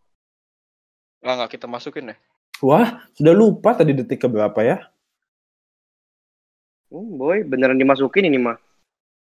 Nggak, 1.27 1.35
nggak 1.43 1.53
kita 1.59 1.67
masukin 1.67 2.15
deh. 2.15 2.19
Wah, 2.63 3.03
sudah 3.19 3.35
lupa 3.35 3.75
tadi 3.75 3.91
detik 3.91 4.23
ke 4.23 4.29
berapa 4.31 4.55
ya? 4.63 4.79
Hmm, 6.87 7.19
boy, 7.19 7.43
beneran 7.43 7.75
dimasukin 7.75 8.31
ini 8.31 8.39
mah. 8.39 8.55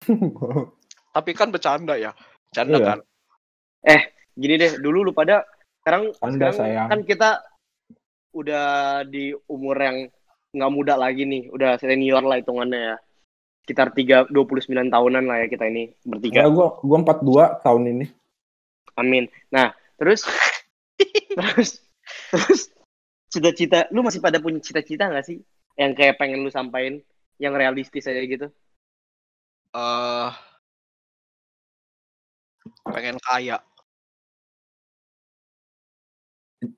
Tapi 1.15 1.31
kan 1.31 1.55
bercanda 1.55 1.95
ya. 1.95 2.11
Bercanda 2.51 2.77
Iya. 2.77 2.87
kan. 2.91 2.99
Gini 4.37 4.55
deh, 4.59 4.83
dulu 4.83 5.07
lu 5.07 5.13
pada 5.15 5.47
sekarang 5.81 6.11
Anda 6.21 6.51
sekarang 6.51 6.59
sayang. 6.59 6.89
kan 6.91 7.01
kita 7.07 7.31
udah 8.35 8.67
di 9.07 9.33
umur 9.47 9.79
yang 9.79 9.97
nggak 10.53 10.73
muda 10.75 10.99
lagi 10.99 11.23
nih, 11.23 11.49
udah 11.55 11.79
senior 11.79 12.21
lah 12.21 12.43
hitungannya 12.43 12.81
ya. 12.83 12.97
Sekitar 13.63 13.95
3 13.95 14.29
29 14.29 14.91
tahunan 14.91 15.25
lah 15.25 15.41
ya 15.41 15.47
kita 15.49 15.71
ini 15.71 15.95
bertiga. 16.03 16.43
Karena 16.45 16.51
gue 16.53 16.67
gue 16.83 16.99
42 17.01 17.65
tahun 17.65 17.83
ini. 17.95 18.07
Amin. 18.99 19.25
Nah, 19.55 19.71
terus 19.97 20.27
terus 21.37 21.83
terus 22.33 22.73
cita-cita 23.33 23.89
lu 23.93 24.01
masih 24.01 24.21
pada 24.23 24.41
punya 24.41 24.61
cita-cita 24.63 25.09
nggak 25.09 25.27
sih 25.27 25.39
yang 25.77 25.93
kayak 25.93 26.17
pengen 26.17 26.41
lu 26.41 26.51
sampaikan 26.51 27.05
yang 27.37 27.53
realistis 27.53 28.09
aja 28.09 28.25
gitu? 28.25 28.49
eh 29.77 30.31
pengen 32.89 33.21
kaya. 33.21 33.61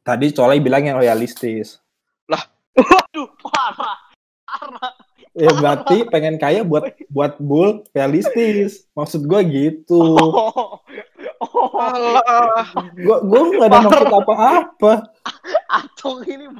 Tadi 0.02 0.34
Colai 0.34 0.58
bilang 0.58 0.82
yang 0.82 0.98
realistis. 0.98 1.78
Waduh, 2.78 3.28
parah. 3.42 3.98
Parah. 4.46 4.92
Ya 5.38 5.54
berarti 5.54 6.02
pengen 6.10 6.38
kaya 6.38 6.66
buat 6.66 6.94
buat 7.10 7.38
bull 7.38 7.86
realistis. 7.94 8.86
Maksud 8.94 9.26
gue 9.26 9.40
gitu. 9.46 10.18
Oh. 10.18 10.82
Oh. 11.38 11.70
Alah. 11.78 12.66
Gue 12.98 13.16
gue 13.22 13.40
nggak 13.54 13.68
ada 13.70 13.78
maksud 13.86 14.10
apa-apa. 14.10 14.92
Atong 15.70 16.26
ini. 16.26 16.50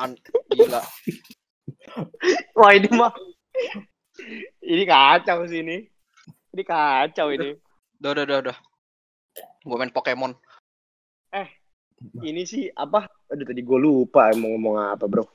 An- 0.00 0.20
gila. 0.52 0.80
Wah, 2.54 2.70
ini 2.72 2.88
mah 2.94 3.12
ini 4.62 4.84
kacau 4.88 5.44
sih 5.44 5.60
ini. 5.60 5.84
Ini 6.54 6.62
kacau 6.64 7.34
ini. 7.34 7.58
Udah, 8.00 8.10
udah, 8.14 8.24
udah, 8.24 8.38
udah. 8.48 8.56
Gue 9.66 9.76
main 9.76 9.92
Pokemon. 9.92 10.32
Ini 11.98 12.46
sih 12.46 12.70
apa? 12.78 13.10
Aduh 13.28 13.42
tadi 13.42 13.60
gue 13.60 13.78
lupa 13.78 14.30
mau 14.38 14.54
ngomong 14.54 14.76
apa, 14.78 15.04
Bro. 15.10 15.26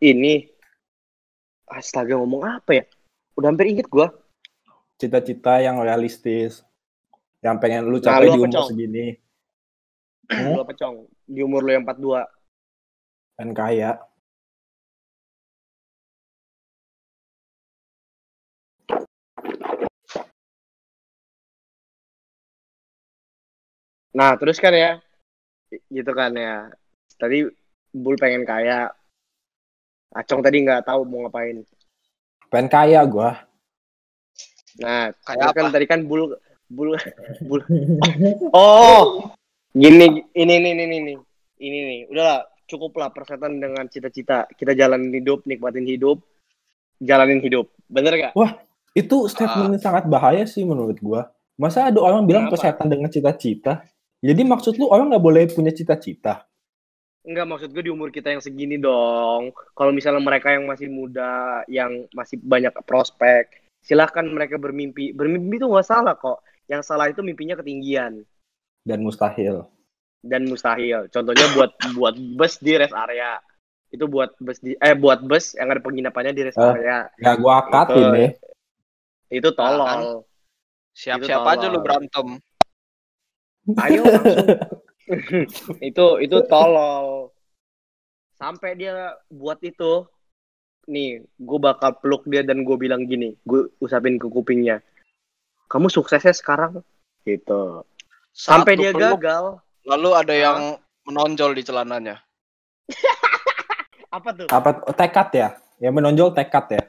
Ini 0.00 0.48
astaga 1.68 2.16
ngomong 2.16 2.42
apa 2.46 2.70
ya? 2.72 2.84
Udah 3.36 3.52
hampir 3.52 3.68
inget 3.68 3.90
gua. 3.90 4.08
Cita-cita 4.98 5.62
yang 5.62 5.78
realistis. 5.78 6.66
Yang 7.38 7.56
pengen 7.62 7.86
lu 7.86 8.02
Nah, 8.02 8.18
capai 8.18 8.26
lu 8.26 8.34
di 8.34 8.38
umur 8.42 8.50
Cong? 8.50 8.68
segini. 8.74 9.06
Lu 10.26 10.58
apa, 10.58 10.74
Cong? 10.74 11.06
Di 11.22 11.40
umur 11.46 11.62
lu 11.62 11.70
yang 11.70 11.86
42. 11.86 12.26
Pengen 13.38 13.54
kaya. 13.54 13.90
Nah, 24.18 24.34
terus 24.34 24.58
kan 24.58 24.74
ya, 24.74 24.98
gitu 25.94 26.10
kan 26.10 26.34
ya. 26.34 26.74
Tadi 27.22 27.46
Bul 27.94 28.18
pengen 28.18 28.42
kaya. 28.42 28.90
Acong 30.10 30.42
tadi 30.42 30.64
nggak 30.66 30.90
tahu 30.90 31.06
mau 31.06 31.22
ngapain. 31.22 31.62
Pengen 32.50 32.66
kaya 32.66 33.00
gue. 33.06 33.47
Nah, 34.78 35.10
Kayak 35.26 35.54
kan 35.54 35.64
apa? 35.68 35.74
tadi 35.74 35.86
kan 35.90 36.00
Bul 36.06 36.34
Bul 36.70 36.94
Bul. 37.44 37.60
Oh, 38.54 39.32
gini 39.74 40.22
ini 40.36 40.54
ini 40.54 40.70
ini 40.72 40.84
ini 40.86 41.12
ini 41.58 41.78
nih. 41.82 42.00
Udahlah, 42.12 42.46
cukuplah 42.68 43.10
persetan 43.10 43.58
dengan 43.58 43.88
cita-cita. 43.90 44.46
Kita 44.52 44.76
jalanin 44.76 45.10
hidup, 45.10 45.42
nikmatin 45.48 45.88
hidup, 45.88 46.22
jalanin 47.02 47.42
hidup. 47.42 47.72
Bener 47.90 48.30
gak? 48.30 48.32
Itu 48.94 49.26
statement 49.26 49.78
yang 49.78 49.82
sangat 49.82 50.04
bahaya 50.06 50.44
sih 50.46 50.62
menurut 50.62 50.98
gue. 50.98 51.20
Masa 51.58 51.90
ada 51.90 51.98
orang 51.98 52.22
bilang 52.22 52.46
Kenapa? 52.46 52.62
kesehatan 52.62 52.86
dengan 52.86 53.10
cita-cita? 53.10 53.82
Jadi 54.18 54.42
maksud 54.46 54.78
lu 54.78 54.90
orang 54.90 55.10
nggak 55.14 55.24
boleh 55.24 55.42
punya 55.50 55.70
cita-cita? 55.74 56.46
Enggak 57.26 57.46
maksud 57.50 57.70
gue 57.74 57.82
di 57.82 57.90
umur 57.90 58.14
kita 58.14 58.30
yang 58.30 58.42
segini 58.42 58.78
dong. 58.78 59.50
Kalau 59.74 59.90
misalnya 59.90 60.22
mereka 60.22 60.54
yang 60.54 60.66
masih 60.70 60.86
muda, 60.90 61.62
yang 61.66 62.06
masih 62.14 62.38
banyak 62.38 62.70
prospek, 62.86 63.67
silahkan 63.88 64.28
mereka 64.28 64.60
bermimpi. 64.60 65.16
Bermimpi 65.16 65.56
itu 65.56 65.64
nggak 65.64 65.88
salah 65.88 66.12
kok. 66.14 66.44
Yang 66.68 66.82
salah 66.84 67.08
itu 67.08 67.24
mimpinya 67.24 67.56
ketinggian 67.56 68.20
Dan 68.84 69.00
mustahil. 69.00 69.64
dan 70.20 70.44
mustahil. 70.44 71.08
Contohnya 71.08 71.46
buat 71.56 71.72
buat 71.96 72.14
bus 72.36 72.60
di 72.60 72.76
rest 72.76 72.92
area. 72.92 73.40
Itu 73.88 74.04
buat 74.04 74.36
bus 74.36 74.60
di 74.60 74.76
eh 74.76 74.92
buat 74.92 75.24
bus 75.24 75.56
yang 75.56 75.72
ada 75.72 75.80
penginapannya 75.80 76.36
di 76.36 76.42
rest 76.44 76.60
Ah. 76.60 76.76
area. 76.76 77.08
Ya 77.16 77.32
gua 77.34 77.64
akatin 77.64 77.96
Itu- 77.96 78.12
deh. 78.12 78.30
Itu 79.30 79.48
tolol. 79.54 80.28
Siap-siap 80.92 81.40
Itu 81.40 81.48
aja 81.48 81.66
lu 81.70 81.80
berantem. 81.80 82.26
Ayo 83.78 84.02
itu 85.88 86.06
itu 86.18 86.36
tolol. 86.44 87.30
Sampai 88.34 88.74
dia 88.74 89.16
buat 89.28 89.58
itu, 89.60 90.06
nih, 90.88 91.22
gue 91.22 91.58
bakal 91.60 91.94
peluk 92.00 92.24
dia 92.26 92.40
dan 92.40 92.64
gue 92.64 92.76
bilang 92.80 93.04
gini, 93.04 93.36
gue 93.44 93.68
usapin 93.78 94.16
ke 94.16 94.26
kupingnya, 94.26 94.80
kamu 95.68 95.92
suksesnya 95.92 96.32
sekarang, 96.32 96.80
gitu. 97.28 97.84
Saat 98.32 98.64
Sampai 98.64 98.80
dia 98.80 98.90
peluk, 98.96 99.20
gagal, 99.20 99.60
Lalu 99.88 100.10
ada 100.12 100.34
yang 100.36 100.58
menonjol 101.08 101.56
di 101.56 101.62
celananya. 101.64 102.20
apa 104.16 104.28
tuh? 104.36 104.46
Apa 104.52 104.70
tekad 104.92 105.28
ya? 105.32 105.48
Yang 105.80 105.94
menonjol 105.96 106.28
tekad 106.36 106.66
ya. 106.76 106.82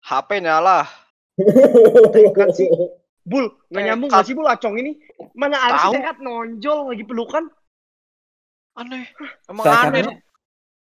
HP 0.00 0.40
nyala. 0.40 0.88
Tekad 2.16 2.56
sih. 2.56 2.68
Bul, 3.30 3.52
nggak 3.68 3.82
nyambung 3.84 4.08
gak 4.08 4.24
sih 4.24 4.32
Bul 4.32 4.48
acong 4.48 4.80
ini? 4.80 4.96
Mana 5.36 5.60
ada 5.60 5.92
tekad 5.92 6.24
nonjol 6.24 6.88
lagi 6.88 7.04
pelukan? 7.04 7.52
Aneh. 8.80 9.12
Emang 9.44 9.64
Tekadnya- 9.68 10.08
aneh. 10.08 10.29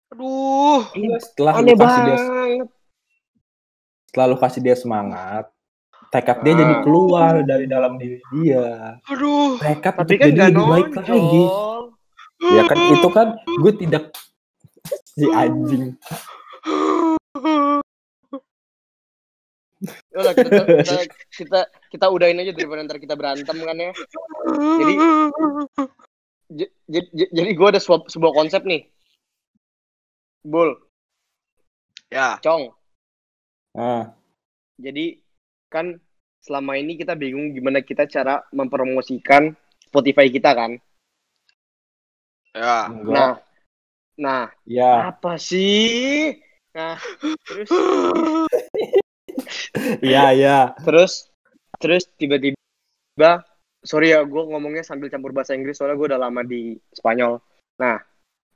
Aduh. 0.10 0.82
Iya, 0.93 1.15
setelah 1.20 1.54
Aneh 1.58 1.74
lu 1.74 1.78
kasih 1.78 2.02
dia 2.02 2.15
banget. 2.15 2.67
setelah 4.08 4.26
lu 4.26 4.38
kasih 4.38 4.62
dia 4.62 4.76
semangat, 4.76 5.46
tekad 6.10 6.38
dia 6.41 6.52
Ah. 6.52 6.58
jadi 6.58 6.76
keluar 6.82 7.34
dari 7.43 7.65
dalam 7.65 7.93
diri 7.96 8.17
dia. 8.32 8.98
Aduh. 9.06 9.60
Tekad 9.60 9.93
Tapi 9.98 10.13
kan 10.15 10.26
jadi 10.26 10.39
gak 10.39 10.50
lebih 10.50 10.65
baik 10.65 10.88
lagi. 10.96 11.43
Ya 12.39 12.62
kan 12.63 12.78
itu 12.88 13.08
kan 13.10 13.28
gue 13.36 13.74
tidak 13.76 14.04
si 15.12 15.26
anjing. 15.28 15.98
Udah 20.10 20.34
kita, 20.34 20.62
kita, 20.65 20.96
kita, 21.30 21.60
kita 21.91 22.06
udahin 22.08 22.41
aja 22.41 22.50
daripada 22.50 22.82
ntar 22.82 22.98
kita 22.98 23.13
berantem 23.13 23.54
kan 23.56 23.78
ya. 23.78 23.91
Jadi 24.82 24.93
j- 26.58 26.74
j- 26.88 27.12
j- 27.12 27.32
jadi 27.32 27.50
gue 27.52 27.67
ada 27.67 27.78
sebuah, 27.78 28.08
sebuah 28.08 28.34
konsep 28.34 28.63
nih. 28.63 28.89
Bul, 30.48 30.72
Ya. 32.08 32.40
Cong. 32.40 32.72
Ah, 33.76 34.16
Jadi 34.80 35.20
kan 35.68 36.00
selama 36.40 36.80
ini 36.80 36.96
kita 36.96 37.20
bingung 37.20 37.52
gimana 37.52 37.84
kita 37.84 38.08
cara 38.08 38.48
mempromosikan 38.56 39.52
Spotify 39.84 40.32
kita 40.32 40.56
kan. 40.56 40.80
Ya. 42.56 42.88
enggak. 42.88 43.12
Nah, 43.12 43.32
nah 44.16 44.44
ya, 44.64 45.12
apa 45.12 45.36
sih? 45.36 46.40
Nah, 46.72 46.96
terus 47.44 47.68
iya, 50.00 50.32
iya. 50.40 50.60
terus 50.88 51.28
terus 51.76 52.08
tiba-tiba 52.16 53.44
sorry 53.84 54.16
ya 54.16 54.24
gue 54.24 54.44
ngomongnya 54.48 54.88
sambil 54.88 55.12
campur 55.12 55.36
bahasa 55.36 55.54
Inggris 55.60 55.76
soalnya 55.76 56.00
gue 56.00 56.08
udah 56.16 56.22
lama 56.22 56.42
di 56.46 56.78
Spanyol 56.94 57.38
nah 57.78 58.02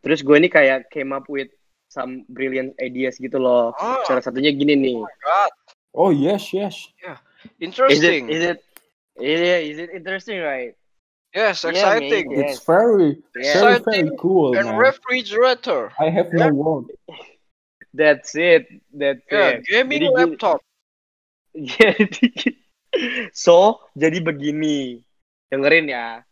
terus 0.02 0.26
gue 0.26 0.34
ini 0.34 0.50
kayak 0.50 0.90
came 0.90 1.14
up 1.14 1.26
with 1.30 1.50
some 1.92 2.24
brilliant 2.32 2.72
ideas 2.80 3.20
gitu 3.20 3.36
loh 3.36 3.76
Oh, 3.76 4.00
salah 4.08 4.24
satunya 4.24 4.56
gini 4.56 4.80
nih 4.80 4.96
God. 5.20 5.52
Oh, 5.92 6.08
yes, 6.08 6.56
yes. 6.56 6.88
is 7.04 8.00
it 8.00 8.24
Interesting. 8.24 8.32
is 8.32 8.42
it 8.56 8.60
yeah 9.20 9.60
is 9.60 9.76
it 9.76 9.92
interesting 9.92 10.40
right 10.40 10.72
Yes, 11.32 11.64
Yeah, 11.64 11.72
exciting. 11.72 12.28
mate. 12.28 12.44
It's 12.44 12.60
very, 12.68 13.16
Yeah. 13.40 13.64
very, 13.64 13.80
very 13.80 14.12
Exciting 14.12 14.20
cool, 14.20 14.52
And 14.60 14.68
man. 14.68 14.84
refrigerator. 14.84 15.96
I 15.96 16.12
have 16.12 16.32
no 16.36 16.52
word. 16.52 16.92
that's 17.96 18.36
it 18.36 18.68
that's 18.92 19.24
Ya, 19.32 19.60
it 19.60 19.68
gaming 19.68 20.08
Jadi 20.08 20.16
laptop. 20.16 20.60
jadi 21.76 22.28
so 23.36 23.80
jadi 23.96 24.20
begini 24.24 25.04
dengerin 25.52 25.92
ya 25.92 26.24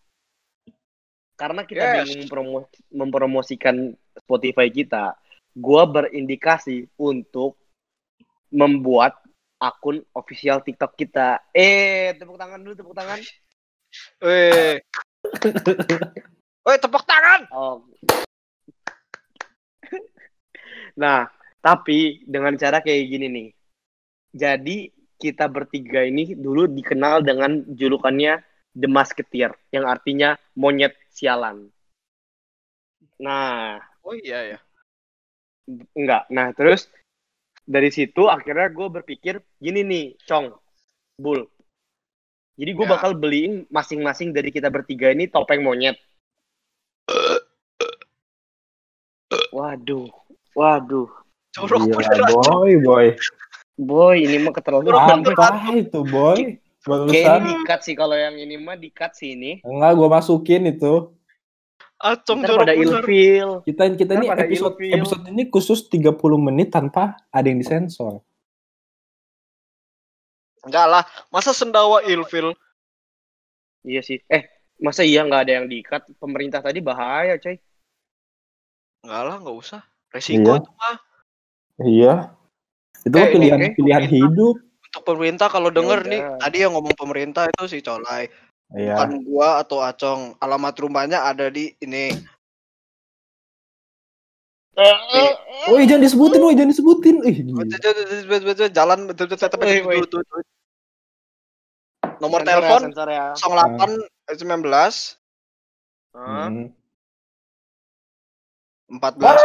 karena 1.36 1.64
kita 1.64 1.84
Yes. 1.88 2.08
bingung 2.08 2.20
mempromo- 2.28 2.72
mempromosikan 2.92 3.96
Spotify 4.24 4.68
kita 4.68 5.16
gua 5.60 5.84
berindikasi 5.86 6.88
untuk 6.96 7.60
membuat 8.50 9.20
akun 9.60 10.02
official 10.16 10.64
TikTok 10.64 10.96
kita 10.96 11.44
eh 11.52 12.16
tepuk 12.16 12.40
tangan 12.40 12.64
dulu 12.64 12.74
tepuk 12.80 12.96
tangan 12.96 13.20
Weh. 14.24 14.80
Weh, 16.66 16.78
tepuk 16.80 17.04
tangan. 17.04 17.44
oh 17.52 17.84
nah 20.96 21.28
tapi 21.60 22.24
dengan 22.24 22.56
cara 22.56 22.80
kayak 22.80 23.04
gini 23.12 23.28
nih 23.28 23.50
jadi 24.32 24.78
kita 25.20 25.52
bertiga 25.52 26.08
ini 26.08 26.32
dulu 26.40 26.72
dikenal 26.72 27.22
dengan 27.28 27.68
julukannya 27.68 28.40
The 28.72 28.88
Musketeer 28.88 29.52
yang 29.76 29.84
artinya 29.84 30.40
monyet 30.56 30.96
sialan. 31.12 31.68
Nah, 33.20 33.84
Oh 34.10 34.16
iya 34.16 34.56
ya. 34.56 34.60
Enggak. 35.94 36.26
Nah, 36.30 36.50
terus 36.54 36.90
dari 37.64 37.94
situ 37.94 38.26
akhirnya 38.26 38.70
gue 38.70 38.88
berpikir 38.90 39.34
gini 39.58 39.82
nih, 39.86 40.06
Cong, 40.26 40.54
Bul. 41.16 41.46
Jadi 42.60 42.72
gue 42.76 42.86
Ya. 42.86 42.92
bakal 42.92 43.16
beliin 43.16 43.64
masing-masing 43.70 44.36
dari 44.36 44.52
kita 44.52 44.68
bertiga 44.68 45.14
ini 45.14 45.30
topeng 45.30 45.64
monyet. 45.64 45.96
Waduh, 49.50 50.10
waduh. 50.54 51.10
Jorok 51.50 51.82
Gila, 51.82 51.98
beneran. 51.98 52.30
boy, 52.30 52.72
boy. 52.82 53.08
Boy, 53.80 54.16
ini 54.28 54.38
mah 54.38 54.54
keterlaluan. 54.54 55.24
Apa 55.24 55.74
itu, 55.74 56.00
boy? 56.04 56.60
Kayaknya 56.80 56.86
Barusan. 56.86 57.40
di-cut 57.44 57.80
sih 57.84 57.96
kalau 57.98 58.16
yang 58.16 58.36
ini 58.36 58.56
mah 58.56 58.78
di-cut 58.78 59.12
sih 59.14 59.36
ini. 59.36 59.60
Enggak, 59.64 59.98
gua 59.98 60.08
masukin 60.20 60.64
itu. 60.68 61.12
Acong 62.00 62.40
Ntar 62.40 62.48
jorok 62.48 62.62
pada 62.62 62.74
bener. 62.74 62.86
ilfil. 63.04 63.50
Kita 63.62 63.84
kita 63.92 64.12
ini 64.16 64.26
pada 64.26 64.44
episode 64.44 64.76
ilfil. 64.78 64.96
episode 64.96 65.24
ini 65.28 65.44
khusus 65.48 65.80
30 65.86 66.16
menit 66.40 66.70
tanpa 66.70 67.04
ada 67.30 67.44
yang 67.44 67.60
disensor. 67.60 68.24
Enggak 70.62 70.86
lah. 70.86 71.04
Masa 71.28 71.52
sendawa 71.52 72.04
ilfil? 72.04 72.56
Iya 73.82 74.00
sih. 74.00 74.20
Eh, 74.26 74.48
masa 74.78 75.04
iya 75.04 75.24
nggak 75.24 75.42
ada 75.42 75.54
yang 75.54 75.68
di-cut? 75.68 76.08
Pemerintah 76.16 76.60
tadi 76.60 76.80
bahaya, 76.80 77.36
coy. 77.36 77.56
Enggak 79.02 79.22
lah, 79.22 79.36
enggak 79.38 79.58
usah. 79.58 79.82
Resiko 80.10 80.40
Iya. 80.50 80.56
itu 80.58 80.72
mah. 80.74 80.96
Iya. 81.80 82.14
Itu 83.00 83.16
Eh, 83.16 83.24
ini, 83.24 83.34
pilihan 83.34 83.60
eh, 83.62 83.72
pilihan 83.74 84.04
hidup. 84.06 84.56
Untuk 84.82 85.04
pemerintah 85.06 85.48
kalau 85.48 85.70
denger 85.70 86.00
udah. 86.02 86.10
nih, 86.10 86.22
tadi 86.40 86.58
yang 86.60 86.74
ngomong 86.74 86.92
pemerintah 86.94 87.46
itu 87.46 87.64
si 87.68 87.80
Colai. 87.80 88.28
Iya. 88.78 88.94
Bukan 88.98 89.12
gua 89.26 89.62
atau 89.66 89.82
Acong. 89.82 90.38
Alamat 90.38 90.76
rumahnya 90.78 91.26
ada 91.26 91.50
di 91.50 91.74
ini. 91.82 92.14
Oh, 95.68 95.76
iya, 95.76 95.92
jangan 95.92 96.08
disebutin, 96.08 96.40
oh, 96.40 96.56
jangan 96.56 96.72
disebutin. 96.72 97.16
Ih. 97.28 97.38
Jalan 98.72 99.12
betul 99.12 99.28
betul 99.28 100.24
tuh. 100.24 100.44
Nomor 102.20 102.44
ya, 102.44 102.48
telepon 102.60 102.82
sensor 102.92 103.08
ya. 103.12 103.32
08 103.36 104.36
19 104.36 105.20
Hah? 106.16 106.52
Hmm. 106.52 106.72
14 108.90 109.40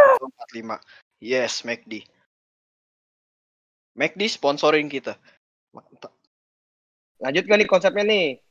45. 0.54 0.80
Yes, 1.20 1.62
McD. 1.62 2.08
McD 3.94 4.22
sponsoring 4.26 4.88
kita. 4.88 5.14
Mantap. 5.70 6.10
Lanjut 7.22 7.44
gak 7.46 7.58
nih 7.60 7.68
konsepnya 7.68 8.04
nih? 8.04 8.43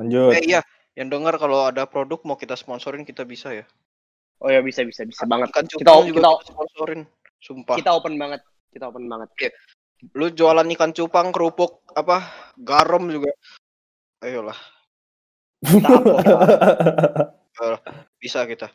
Lanjut. 0.00 0.32
Eh 0.32 0.42
iya, 0.46 0.60
yang 0.96 1.08
dengar 1.08 1.36
kalau 1.36 1.68
ada 1.68 1.84
produk 1.84 2.18
mau 2.24 2.34
kita 2.34 2.54
sponsorin 2.54 3.04
kita 3.04 3.22
bisa 3.22 3.52
ya. 3.52 3.64
Oh 4.40 4.48
ya 4.48 4.60
bisa 4.60 4.80
bisa 4.82 5.04
bisa 5.04 5.24
banget. 5.24 5.52
Ikan 5.52 5.64
Kita 5.68 5.92
cupang 5.92 6.04
juga 6.08 6.16
kita 6.16 6.28
kita 6.32 6.44
sponsorin. 6.48 7.00
Sumpah. 7.38 7.74
kita 7.76 7.90
open 7.92 8.14
banget. 8.16 8.40
Kita 8.68 8.84
open 8.88 9.04
banget. 9.04 9.28
Lu 10.12 10.28
jualan 10.28 10.64
ikan 10.72 10.90
cupang, 10.90 11.28
kerupuk, 11.28 11.84
apa, 11.92 12.24
garam 12.56 13.04
juga. 13.06 13.30
Ayolah, 14.20 14.56
Kita 15.60 15.92
bisa 18.20 18.44
kita. 18.44 18.68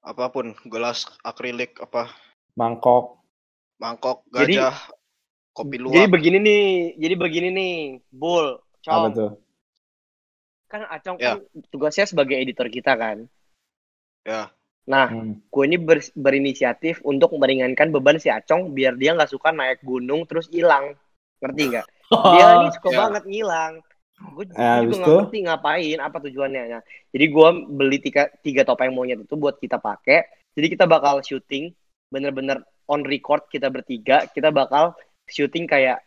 Apa 0.00 0.28
pun, 0.28 0.56
gelas 0.64 1.04
akrilik, 1.20 1.76
apa, 1.78 2.08
Mangkok. 2.56 3.20
mangkok, 3.76 4.24
Jadi- 4.28 4.56
gajah, 4.60 4.76
kopi 5.52 5.76
Jadi 5.76 6.04
luwak. 6.04 6.08
begini 6.12 6.38
nih, 6.40 6.64
jadi 6.96 7.14
begini 7.16 7.48
nih, 7.48 7.72
Bull. 8.10 8.60
Apa 8.84 8.84
Cong, 8.84 9.12
tuh? 9.12 9.30
Kan 10.70 10.86
Acong 10.86 11.18
Ya. 11.18 11.34
kan 11.36 11.42
tugasnya 11.74 12.06
sebagai 12.06 12.38
editor 12.38 12.70
kita 12.70 12.94
kan. 12.94 13.26
Ya. 14.22 14.54
Nah, 14.86 15.06
Hmm. 15.10 15.38
gue 15.52 15.64
ini 15.66 15.78
ber- 15.78 16.14
berinisiatif 16.16 17.02
untuk 17.04 17.30
meringankan 17.36 17.90
beban 17.94 18.18
si 18.18 18.30
Acong 18.30 18.70
biar 18.74 18.96
dia 18.96 19.14
nggak 19.14 19.30
suka 19.30 19.50
naik 19.50 19.82
gunung 19.82 20.24
terus 20.26 20.46
hilang. 20.50 20.94
Ngerti 21.42 21.62
nggak? 21.74 21.86
Dia 22.10 22.46
ini 22.58 22.68
suka 22.78 22.88
Ya. 22.90 22.98
banget 23.06 23.24
ngilang. 23.26 23.72
Gue 24.20 24.44
Eh, 24.44 24.52
juga 24.52 24.94
nggak 25.00 25.00
itu? 25.00 25.14
ngerti 25.16 25.38
ngapain, 25.48 25.98
apa 26.00 26.16
tujuannya. 26.20 26.62
Nah, 26.76 26.82
jadi 27.08 27.24
gue 27.32 27.48
beli 27.72 27.98
tiga, 28.04 28.22
tiga 28.44 28.62
topeng 28.68 28.92
monyet 28.92 29.24
itu 29.24 29.34
buat 29.34 29.56
kita 29.56 29.80
pakai. 29.80 30.28
Jadi 30.52 30.66
kita 30.76 30.84
bakal 30.84 31.22
syuting 31.24 31.72
bener-bener 32.10 32.60
on 32.90 33.06
record 33.06 33.46
kita 33.48 33.70
bertiga. 33.72 34.26
Kita 34.28 34.50
bakal 34.52 34.92
syuting 35.24 35.64
kayak 35.64 36.02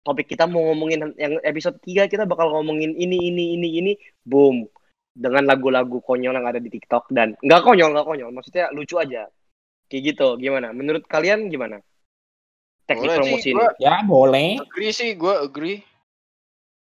topik 0.00 0.26
kita 0.26 0.48
mau 0.48 0.72
ngomongin 0.72 1.12
yang 1.14 1.36
episode 1.42 1.76
3 1.84 2.08
kita 2.08 2.24
bakal 2.24 2.48
ngomongin 2.50 2.94
ini 2.94 3.28
ini 3.28 3.54
ini 3.54 3.68
ini 3.78 3.92
boom 4.24 4.64
dengan 5.12 5.44
lagu-lagu 5.44 6.00
konyol 6.00 6.32
yang 6.32 6.46
ada 6.46 6.56
di 6.56 6.68
TikTok 6.68 7.12
dan 7.12 7.36
nggak 7.38 7.60
konyol 7.60 7.92
nggak 7.92 8.06
konyol 8.06 8.30
maksudnya 8.30 8.72
lucu 8.72 8.96
aja 8.96 9.28
kayak 9.86 10.02
gitu 10.14 10.38
gimana 10.38 10.70
menurut 10.70 11.04
kalian 11.04 11.46
gimana 11.46 11.82
teknik 12.88 13.06
Boleh 13.06 13.14
sih, 13.14 13.20
promosi 13.20 13.48
ini 13.48 13.58
gua- 13.58 13.76
Ya 13.78 13.94
boleh. 14.02 14.48
Agree 14.58 14.90
sih, 14.90 15.10
gue 15.14 15.34
agree. 15.36 15.78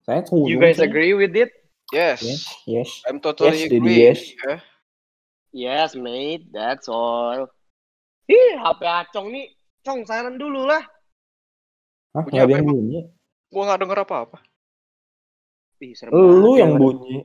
Saya 0.03 0.21
setuju. 0.21 0.45
you 0.45 0.57
guys 0.59 0.77
sih. 0.77 0.85
agree 0.85 1.13
with 1.13 1.33
it 1.33 1.49
Yes. 1.89 2.21
Yes, 2.21 2.41
yes. 2.65 2.89
I'm 3.05 3.17
totally 3.17 3.57
Yes, 3.57 3.69
agree. 3.71 3.97
yes. 3.99 4.19
Ya. 4.35 4.55
yes 5.55 5.89
mate 5.93 6.49
that's 6.49 6.85
all 6.85 7.45
ih 8.25 8.53
HP 8.55 8.81
acong 8.83 9.29
nih 9.31 9.53
cong 9.81 10.01
saran 10.03 10.35
dulu 10.35 10.65
lah 10.65 10.81
Hah, 12.15 12.23
Punya 12.23 12.47
apa 12.47 12.53
yang 12.55 12.65
bunyi. 12.65 12.99
Gua 13.51 13.61
nggak 13.67 13.79
denger 13.83 13.99
apa-apa. 14.07 14.37
Ih, 15.83 15.91
serem 15.91 16.11
Lu 16.15 16.55
banget 16.55 16.59
yang 16.63 16.71
bunyi. 16.79 17.15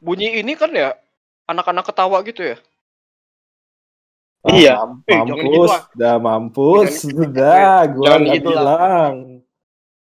Bunyi 0.00 0.28
ini 0.40 0.52
kan 0.56 0.72
ya 0.72 0.96
anak-anak 1.44 1.84
ketawa 1.84 2.18
gitu 2.24 2.42
ya. 2.42 2.56
Ah, 4.44 4.52
Iya. 4.52 4.74
Eh, 5.04 5.12
jangan 5.12 5.28
gitu, 5.28 5.44
mampus, 5.56 5.72
ah. 5.72 5.82
dah 5.92 6.16
mampus, 6.16 6.88
sudah, 7.04 7.68
gua 7.92 8.04
Jangan 8.08 8.20
nggak 8.20 8.36
gitu 8.36 8.50
lah. 8.50 8.62
bilang. 8.64 9.14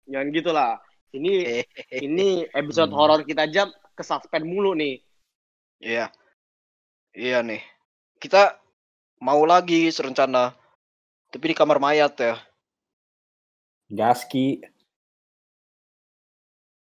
jangan 0.06 0.28
gitu 0.30 0.50
lah 0.54 0.78
ini 1.10 1.32
ini 2.06 2.26
episode 2.54 2.94
Hmm. 2.94 2.98
horor 2.98 3.20
kita 3.26 3.42
aja 3.42 3.66
kesuspend 3.92 4.46
mulu 4.46 4.70
nih 4.78 5.02
Iya. 5.82 6.08
Iya 7.10 7.42
nih. 7.42 7.60
Kita 8.16 8.56
mau 9.20 9.44
lagi 9.44 9.90
serencana. 9.90 10.56
Tapi 11.28 11.52
di 11.52 11.56
kamar 11.58 11.76
mayat 11.76 12.16
ya. 12.16 12.40
Gaski. 13.87 14.61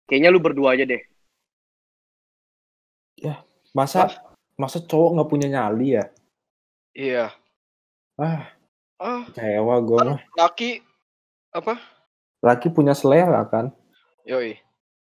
kayaknya 0.04 0.30
lu 0.30 0.38
berdua 0.38 0.76
aja 0.78 0.86
deh 0.86 1.02
Masa 3.74 4.06
masa 4.54 4.78
cowok 4.78 5.18
nggak 5.18 5.30
punya 5.34 5.48
nyali 5.50 5.98
ya? 5.98 6.06
Iya. 6.94 7.26
Ah, 8.22 8.54
Ah, 9.02 9.26
kecewa 9.34 9.82
gue 9.82 10.00
mah. 10.14 10.20
laki 10.38 10.86
apa? 11.50 11.82
Laki 12.46 12.70
punya 12.70 12.94
selera 12.94 13.42
kan? 13.50 13.74
Yoi. 14.30 14.62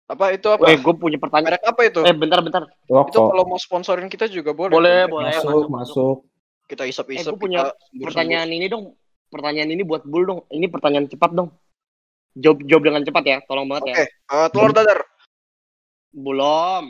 Apa 0.07 0.31
itu 0.31 0.47
apa? 0.47 0.71
eh 0.71 0.79
gue 0.79 0.95
punya 0.95 1.19
pertanyaan 1.19 1.59
Merek 1.59 1.67
apa 1.67 1.81
itu? 1.83 2.01
eh 2.07 2.15
bentar 2.15 2.39
bentar 2.47 2.63
itu 2.63 2.95
Rokok. 2.95 3.27
kalau 3.35 3.45
mau 3.45 3.59
sponsorin 3.59 4.07
kita 4.07 4.31
juga 4.31 4.55
boleh. 4.55 4.71
boleh 4.71 4.99
tuh. 5.03 5.11
boleh 5.11 5.35
Masuk, 5.35 5.67
masuk. 5.67 6.17
Kita 6.71 6.87
isap-isap. 6.87 7.27
Eh, 7.27 7.35
gua 7.35 7.41
punya 7.43 7.61
kita 7.91 8.05
pertanyaan 8.07 8.49
ini 8.55 8.67
dong 8.71 8.95
pertanyaan 9.35 9.71
ini 9.75 9.83
buat 9.83 10.07
Bull 10.07 10.25
dong 10.31 10.41
ini 10.55 10.71
pertanyaan 10.71 11.11
cepat 11.11 11.35
dong 11.35 11.51
jawab 12.35 12.59
jawab 12.67 12.83
dengan 12.87 13.03
cepat 13.07 13.25
ya 13.25 13.39
tolong 13.47 13.67
banget 13.71 13.83
Oke, 13.87 13.93
ya 13.95 14.07
eh, 14.07 14.49
telur 14.51 14.73
dadar. 14.75 15.01
belum 16.15 16.85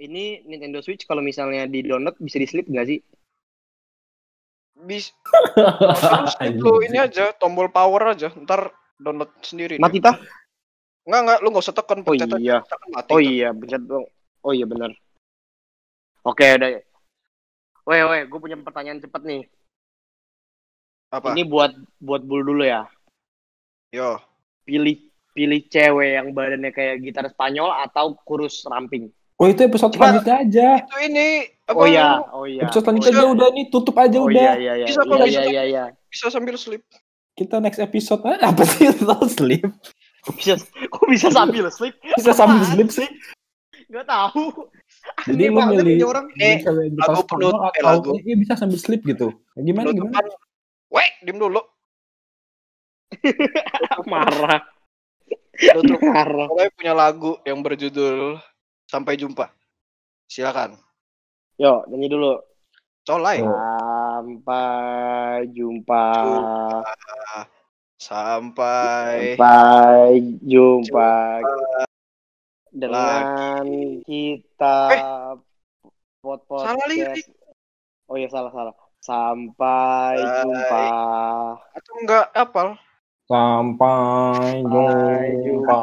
ini 0.00 0.42
Nintendo 0.46 0.80
Switch 0.80 1.04
kalau 1.06 1.20
misalnya 1.20 1.66
di 1.66 1.82
download 1.86 2.16
bisa 2.18 2.38
di 2.40 2.46
slip 2.48 2.66
nggak 2.66 2.86
sih 2.88 3.00
Bis. 4.80 5.12
Terus 6.40 6.56
lu 6.56 6.80
ini 6.80 6.96
aja 6.96 7.36
tombol 7.36 7.68
power 7.68 8.16
aja, 8.16 8.32
ntar 8.32 8.72
download 8.96 9.28
sendiri. 9.44 9.76
mati 9.76 10.00
tah 10.00 10.16
Enggak 11.04 11.20
enggak, 11.20 11.38
lu 11.44 11.48
nggak 11.52 11.64
usah 11.68 11.76
tekan 11.76 12.00
oh 12.00 12.04
pencet 12.06 12.28
aja, 12.32 12.38
iya 12.40 12.56
tekan 12.64 12.88
mati. 12.96 13.10
oh 13.12 13.20
iya 13.20 13.48
bener 13.52 13.80
dong 13.84 14.04
oh 14.40 14.52
iya 14.56 14.64
benar 14.64 14.90
oke 16.24 16.44
udah 16.44 16.80
Weh, 17.88 18.02
weh, 18.06 18.22
gue 18.28 18.38
punya 18.38 18.54
pertanyaan 18.60 19.02
cepat 19.02 19.22
nih. 19.24 19.42
Apa? 21.10 21.34
Ini 21.34 21.42
buat 21.48 21.74
buat 21.98 22.22
Bull 22.22 22.46
dulu 22.46 22.62
ya. 22.62 22.86
Yo. 23.90 24.22
Pilih 24.62 25.02
pilih 25.34 25.66
cewek 25.66 26.10
yang 26.14 26.30
badannya 26.30 26.70
kayak 26.70 27.02
gitar 27.02 27.26
Spanyol 27.26 27.70
atau 27.86 28.14
kurus 28.22 28.62
ramping. 28.66 29.10
Oh 29.40 29.48
itu 29.48 29.66
episode 29.66 29.90
Coba- 29.94 30.14
selanjutnya 30.14 30.36
aja. 30.46 30.68
Itu 30.84 30.96
ini 31.00 31.26
apa? 31.66 31.74
Oh 31.78 31.86
iya, 31.86 32.06
oh 32.30 32.44
iya. 32.46 32.62
Episode 32.66 32.78
oh, 32.78 32.84
selanjutnya 32.86 33.10
iya. 33.10 33.18
aja 33.18 33.26
udah 33.34 33.48
nih 33.50 33.64
tutup 33.72 33.96
aja 33.98 34.16
Oh 34.20 34.26
udah. 34.28 34.36
iya 34.38 34.52
iya 34.58 34.72
iya. 34.78 34.86
Bisa 34.86 35.00
kok, 35.02 35.16
Iya 35.16 35.24
bisa. 35.26 35.40
iya 35.40 35.42
iya 35.50 35.62
iya. 35.66 35.84
Bisa 36.06 36.26
sambil 36.30 36.54
sleep. 36.54 36.82
Kita 37.34 37.56
next 37.58 37.80
episode 37.80 38.20
ah, 38.26 38.36
apa 38.38 38.62
sih 38.68 38.84
Total 39.00 39.22
sleep? 39.26 39.64
Bisa 40.36 40.54
kok 40.60 41.06
bisa 41.08 41.28
sambil 41.32 41.66
sleep? 41.72 41.94
Bisa 42.14 42.30
sambil 42.36 42.62
sleep 42.68 42.88
sih. 42.92 43.08
Gak 43.90 44.06
tahu. 44.06 44.70
Jadi 45.26 45.42
lu 45.50 45.58
milih 45.58 45.94
ini 45.98 46.04
orang. 46.04 46.26
Ini 46.36 46.62
cewek 46.62 46.86
gitar 46.94 47.10
lagu 47.10 47.22
penutup, 47.26 47.58
eh, 47.58 47.70
atau 47.74 47.82
lagu. 47.88 48.10
iya 48.22 48.36
bisa 48.38 48.52
sambil 48.54 48.78
sleep 48.78 49.02
gitu. 49.02 49.32
Ya, 49.56 49.60
gimana 49.66 49.90
gimana? 49.90 50.20
Weh, 50.92 51.10
diem 51.24 51.40
dulu. 51.40 51.58
Marah. 54.10 54.60
Penutup. 55.54 56.00
Marah. 56.02 56.46
Pokoknya 56.48 56.70
punya 56.72 56.94
lagu 56.94 57.32
yang 57.44 57.60
berjudul 57.60 58.38
Sampai 58.90 59.14
Jumpa. 59.14 59.50
Silakan. 60.30 60.78
Yo, 61.60 61.84
nyanyi 61.90 62.08
dulu. 62.10 62.32
Colai. 63.04 63.42
Sampai 63.42 65.48
jumpa. 65.56 66.06
Sampai 68.00 69.36
Sampai 69.36 70.24
jumpa 70.40 71.44
dengan 72.72 73.66
kita 74.06 74.78
pot 76.22 76.40
Salah 76.48 76.86
lirik. 76.88 77.26
Oh 78.08 78.16
iya 78.16 78.28
salah 78.30 78.52
salah. 78.52 78.74
Sampai 79.00 80.20
Bye. 80.20 80.44
jumpa. 80.44 80.84
atau 81.72 81.92
enggak 82.04 82.26
apal? 82.36 82.76
Sampai 83.30 84.66
jumpa. 85.46 85.78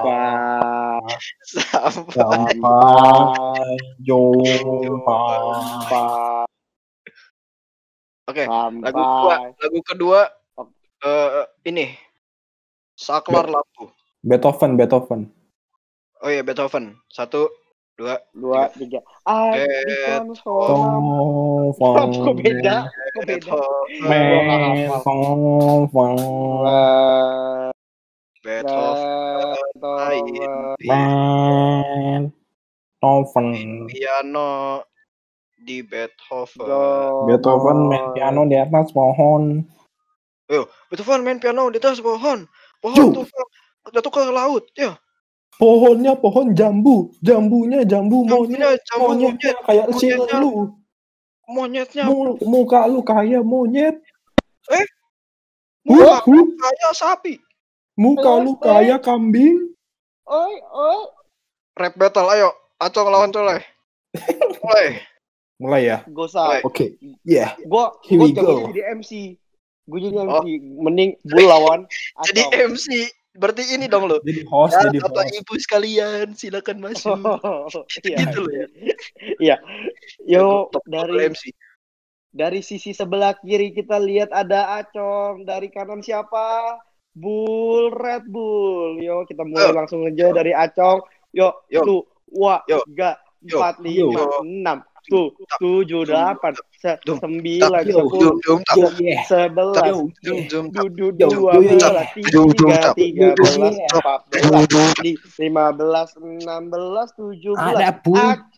Sampai 1.71 2.12
Sampai 2.12 3.71
jumpa. 4.03 5.19
Sampai. 5.88 6.43
Oke, 8.27 8.43
Sampai. 8.43 8.83
lagu 8.83 8.99
kedua, 8.99 9.36
lagu 9.63 9.79
kedua 9.79 10.19
eh 11.07 11.47
ini 11.71 11.95
Saklar 12.99 13.47
Lampu. 13.47 13.95
Beethoven, 14.27 14.75
Beethoven. 14.75 15.31
Oh 16.19 16.27
iya 16.27 16.43
Beethoven. 16.43 16.99
Satu, 17.07 17.47
dua, 17.97 18.21
Dua, 18.29 18.69
tiga. 18.77 19.01
So 20.38 20.69
Kok 21.81 22.38
beda? 22.38 22.86
Kok 23.17 23.25
beda? 23.25 23.57
Beethoven. 24.05 26.13
Beethoven. 28.45 29.49
Beethoven. 33.01 33.49
Piano 33.89 34.49
di 35.57 35.81
Beethoven. 35.81 36.69
Beethoven 37.27 37.77
main 37.89 38.05
piano 38.13 38.45
di 38.45 38.55
atas 38.55 38.93
pohon. 38.93 39.65
Beethoven 40.88 41.21
main 41.25 41.41
piano 41.41 41.73
di 41.73 41.81
atas 41.81 41.99
pohon. 41.99 42.45
Pohon 42.79 43.12
tuh 43.12 43.25
jatuh 43.89 44.13
ke 44.13 44.21
laut. 44.29 44.69
Ya. 44.77 45.02
Pohonnya 45.56 46.13
pohon 46.19 46.52
jambu, 46.52 47.15
jambunya 47.23 47.81
jambu 47.81 48.27
monyet, 48.27 48.83
jambu 48.85 49.08
monyetnya 49.10 49.56
monyet. 49.56 49.65
kayak 49.65 49.87
si 49.95 50.08
Monyetnya. 50.12 50.37
lu, 50.37 50.54
Monyetnya 51.48 52.04
Mu- 52.06 52.37
muka 52.43 52.83
lu 52.85 53.00
kayak 53.02 53.41
monyet, 53.41 53.95
muka 55.81 56.19
Huh, 56.19 56.27
huh. 56.27 56.45
kayak 56.60 56.93
sapi. 56.93 57.33
muka 57.95 58.31
lu 58.37 58.54
kayak 58.60 59.02
kambing. 59.02 59.73
Oi, 60.27 60.54
oi. 60.62 61.00
Rap 61.73 61.93
battle, 61.95 62.27
ayo. 62.27 62.50
Acong 62.77 63.08
lawan 63.08 63.31
Coleh. 63.31 63.63
Coleh. 64.62 65.02
Mulai 65.58 65.89
ya. 65.89 65.98
Usah. 66.06 66.62
Oke. 66.62 67.00
Yeah. 67.23 67.58
Gua 67.65 67.95
Here 68.06 68.19
gua 68.19 68.25
we 68.27 68.33
jadinya 68.35 68.54
go. 68.62 68.67
jadi 68.69 68.81
MC. 68.93 69.12
Gue 69.87 70.00
jadi 70.04 70.15
Oh. 70.19 70.43
MC. 70.43 70.45
Mending 70.77 71.12
gue 71.23 71.41
lawan. 71.41 71.87
Jadi. 72.29 72.41
MC. 72.67 72.87
Berarti 73.38 73.63
ini 73.77 73.85
dong 73.85 74.10
lo. 74.10 74.17
Jadi 74.25 74.42
host, 74.50 74.73
Ya, 74.73 74.90
jadi 74.90 74.98
Bapak 75.06 75.29
host. 75.29 75.38
Ibu 75.46 75.54
sekalian, 75.62 76.25
silakan 76.33 76.77
masuk. 76.81 77.21
Iya. 78.08 78.17
gitu 78.25 78.38
loh 78.42 78.54
ya. 78.54 78.67
Iya. 79.38 79.56
Yo 80.25 80.73
dari 80.90 81.29
MC. 81.29 81.54
dari 82.33 82.62
sisi 82.62 82.94
sebelah 82.94 83.38
kiri 83.42 83.73
kita 83.73 83.98
lihat 83.98 84.29
ada 84.33 84.81
Acong, 84.81 85.46
dari 85.46 85.69
kanan 85.69 86.02
siapa? 86.02 86.77
Bull, 87.17 87.90
Red 87.94 88.29
Bull. 88.29 89.02
Yo, 89.02 89.25
kita 89.25 89.42
mulai 89.42 89.73
Yo. 89.73 89.77
langsung 89.77 90.06
aja 90.06 90.29
dari 90.33 90.54
Acong. 90.54 91.02
Yo, 91.33 91.50
Yo. 91.69 91.81
tuh, 91.81 92.02
wah, 92.29 92.62
Yo. 92.69 92.85
Yo. 92.90 93.13
empat, 93.58 93.81
lima, 93.81 94.21
enam, 94.46 94.77
tuh, 95.08 95.31
tujuh, 95.58 96.03
delapan, 96.03 96.51
sembilan, 97.03 97.81
sepuluh, 97.83 98.37
sebelas, 99.25 99.81
dua 101.15 101.53
belas, 101.58 102.08
tiga, 102.13 102.93
tiga 102.93 103.27
belas, 103.33 103.75
empat 103.91 104.19
belas, 104.29 104.67
li- 105.01 105.19
lima 105.39 105.71
belas, 105.71 106.12
enam 106.19 106.69
belas, 106.69 107.08
tujuh 107.15 107.55
belas. 107.55 107.79
Ada 107.79 107.89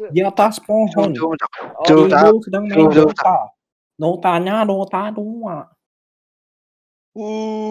di 0.09 0.21
atas 0.25 0.57
pohon. 0.61 1.09
Oh. 1.15 1.33
Ibu 1.85 2.37
sedang 2.43 2.65
main 2.67 2.89
Dota. 2.89 3.53
Dotanya 3.95 4.63
Dota 4.63 5.11
2. 5.11 5.21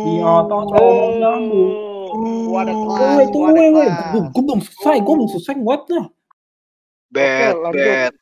Di 0.05 0.15
atas 0.23 0.65
pohon. 0.71 1.23
Oh. 1.51 1.85
Gue 2.09 2.65
gue 4.33 4.43
belum 4.43 4.61
selesai, 4.65 4.97
gue 5.05 5.13
belum 5.13 5.29
selesai 5.29 5.55
buat 5.61 5.85
dah. 5.85 6.07
Bet, 7.09 8.13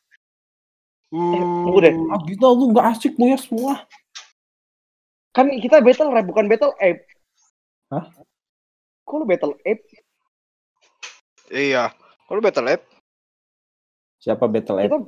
lanjut. 1.11 1.31
bet. 1.39 1.47
tunggu 1.63 1.79
deh. 1.79 1.95
Ah, 2.11 2.21
kita 2.23 2.45
lu 2.51 2.65
nggak 2.75 2.87
asik 2.91 3.13
lu 3.15 3.25
ya 3.31 3.39
semua. 3.39 3.73
Kan 5.31 5.53
kita 5.61 5.79
battle 5.79 6.11
rap 6.11 6.25
bukan 6.25 6.49
battle 6.49 6.73
ape. 6.81 7.03
Hah? 7.93 8.05
Kok 9.07 9.15
lu 9.21 9.25
battle 9.29 9.55
ape? 9.63 9.85
Iya. 11.47 11.95
Kalau 12.27 12.43
battle 12.43 12.67
lab, 12.67 12.83
Siapa 14.19 14.51
battle 14.51 14.83
app? 14.83 14.91
Kita 14.91 14.99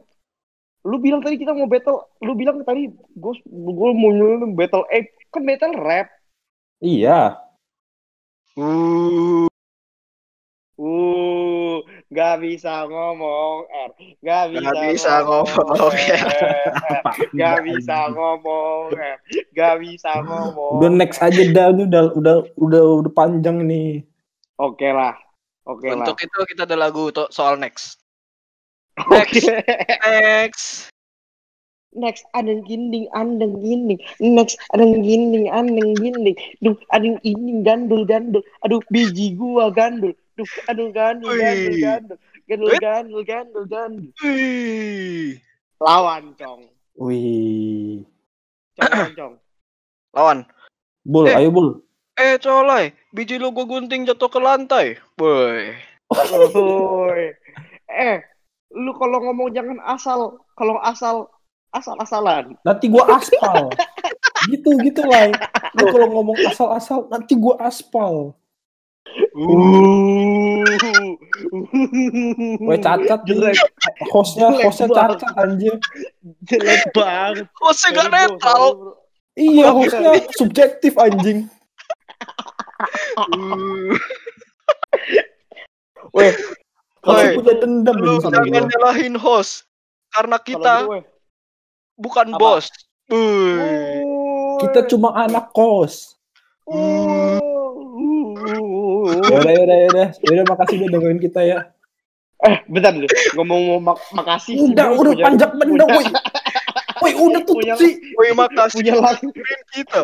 lu 0.88 0.96
bilang 1.04 1.20
tadi 1.20 1.36
kita 1.36 1.52
mau 1.52 1.68
battle, 1.68 2.08
lu 2.24 2.32
bilang 2.40 2.64
tadi 2.64 2.88
gue 2.96 3.34
gue 3.44 3.90
mau 3.92 4.12
nyuruh 4.16 4.48
battle 4.56 4.88
ape. 4.88 5.12
Kan 5.36 5.44
battle 5.44 5.76
rap. 5.84 6.08
Iya. 6.80 7.36
uh, 8.56 9.50
Uh, 10.80 11.29
gak 12.10 12.42
bisa 12.42 12.90
ngomong 12.90 13.70
R. 13.70 13.92
Gak 14.26 14.44
bisa, 14.54 14.66
Nggak 14.66 14.82
bisa 14.90 15.14
ngomong, 15.24 15.94
R. 16.02 16.28
Gak 17.38 17.58
bisa 17.66 17.98
ngomong 18.10 18.84
R. 18.98 19.18
Gak 19.54 19.76
bisa 19.82 20.12
ngomong. 20.26 20.74
Udah 20.82 20.90
next 20.90 21.22
aja 21.22 21.42
dah, 21.54 21.70
ini 21.70 21.86
udah 21.86 22.04
udah 22.18 22.36
udah 22.58 22.84
udah 23.06 23.12
panjang 23.14 23.62
nih. 23.66 24.02
Oke 24.58 24.90
lah. 24.90 25.16
Oke 25.70 25.86
lah. 25.86 26.02
untuk 26.02 26.18
itu 26.26 26.40
kita 26.50 26.66
ada 26.66 26.74
lagu 26.74 27.14
to- 27.14 27.30
soal 27.30 27.56
next. 27.62 28.02
Oke. 28.98 29.46
Next. 30.04 30.90
Next, 31.90 32.22
adeng 32.38 32.62
ginding, 32.70 33.10
andeng 33.18 33.58
ginding. 33.66 33.98
Next, 34.22 34.62
adeng 34.78 35.02
ginding, 35.02 35.50
andeng 35.50 35.98
ginding. 35.98 36.38
Duh, 36.62 36.78
adeng 36.94 37.18
ini 37.26 37.66
gandul, 37.66 38.06
gandul. 38.06 38.46
Aduh, 38.62 38.78
biji 38.94 39.34
gua 39.34 39.74
gandul. 39.74 40.14
Duh, 40.40 40.52
aduh 40.72 40.88
gandul, 40.96 41.36
gandul, 41.36 41.76
gandul. 41.84 42.18
Gandul, 42.48 42.72
gandul, 42.80 43.22
gandul, 43.28 43.64
gandul. 43.68 44.08
Wih. 44.24 45.36
Lawan, 45.84 46.32
Cong. 46.40 46.64
Wih. 46.96 48.08
Cong, 48.80 48.88
Cong, 48.88 49.14
Cong. 49.20 49.34
Lawan. 50.16 50.48
Bul, 51.04 51.28
Eh. 51.28 51.36
ayo 51.44 51.52
bul. 51.52 51.70
Eh, 52.16 52.40
colai. 52.40 52.96
Biji 53.12 53.36
lu 53.36 53.52
gua 53.52 53.68
gunting 53.68 54.08
jatuh 54.08 54.32
ke 54.32 54.40
lantai. 54.40 54.96
Boy. 55.20 55.76
Woi. 56.56 57.36
Eh, 57.92 58.24
lu 58.72 58.96
kalau 58.96 59.20
ngomong 59.28 59.52
jangan 59.52 59.80
asal. 59.84 60.40
Kalau 60.56 60.80
asal, 60.80 61.28
asal-asalan. 61.76 62.56
Nanti 62.64 62.88
gua 62.88 63.20
aspal. 63.20 63.72
gitu 64.48 64.72
gitu 64.88 65.04
lah. 65.04 65.36
Lu 65.76 65.92
kalau 65.92 66.08
ngomong 66.16 66.40
asal-asal 66.48 67.12
nanti 67.12 67.36
gua 67.36 67.60
aspal. 67.60 68.32
Uh. 69.36 70.29
Woi 72.60 72.78
cacat 72.86 73.22
Jelek. 73.26 73.56
Hostnya 74.12 74.52
hostnya 74.64 74.88
cacat 74.90 75.32
anjir. 75.40 75.76
jelek 76.46 76.84
banget. 76.92 77.48
Oh, 77.64 77.74
saya 77.74 77.96
gak 77.96 78.10
netral. 78.12 78.64
Iya 79.40 79.72
hostnya 79.72 80.12
subjektif 80.36 80.94
anjing. 81.00 81.48
Weh, 86.16 86.34
Kalau 87.04 87.20
Woi, 87.24 87.36
punya 87.40 87.54
dendam 87.60 87.96
lu 88.00 88.20
jangan 88.24 88.66
nyalahin 88.68 89.16
host. 89.16 89.68
Karena 90.10 90.38
kita 90.42 90.88
bukan 92.00 92.36
Apa? 92.36 92.40
bos. 92.40 92.66
Woi. 93.12 94.04
Kita 94.60 94.90
cuma 94.92 95.16
anak 95.16 95.56
kos. 95.56 96.20
Uh. 96.68 97.40
Yaudah, 99.08 99.52
yaudah, 99.54 99.78
yaudah. 99.86 100.08
Yaudah, 100.28 100.46
makasih 100.48 100.76
udah 100.82 100.90
dengerin 100.92 101.20
kita 101.20 101.42
ya. 101.44 101.58
Eh, 102.40 102.56
bentar 102.72 102.96
deh. 102.96 103.10
Ngomong 103.36 103.62
mau 103.68 103.80
mak 103.92 103.98
makasih. 104.16 104.56
sih, 104.56 104.64
Udah, 104.72 104.96
udah 104.96 105.12
punya- 105.12 105.26
panjang 105.28 105.52
punya- 105.54 105.88
woi. 105.92 106.06
Woi, 107.00 107.12
udah 107.16 107.42
tutup 107.44 107.64
Punya- 107.64 107.78
sih. 107.80 107.94
Woi, 108.16 108.32
makasih 108.32 108.80
Punya 108.80 108.94
lagi. 109.00 109.24
dengerin 109.28 109.62
kita. 109.76 110.02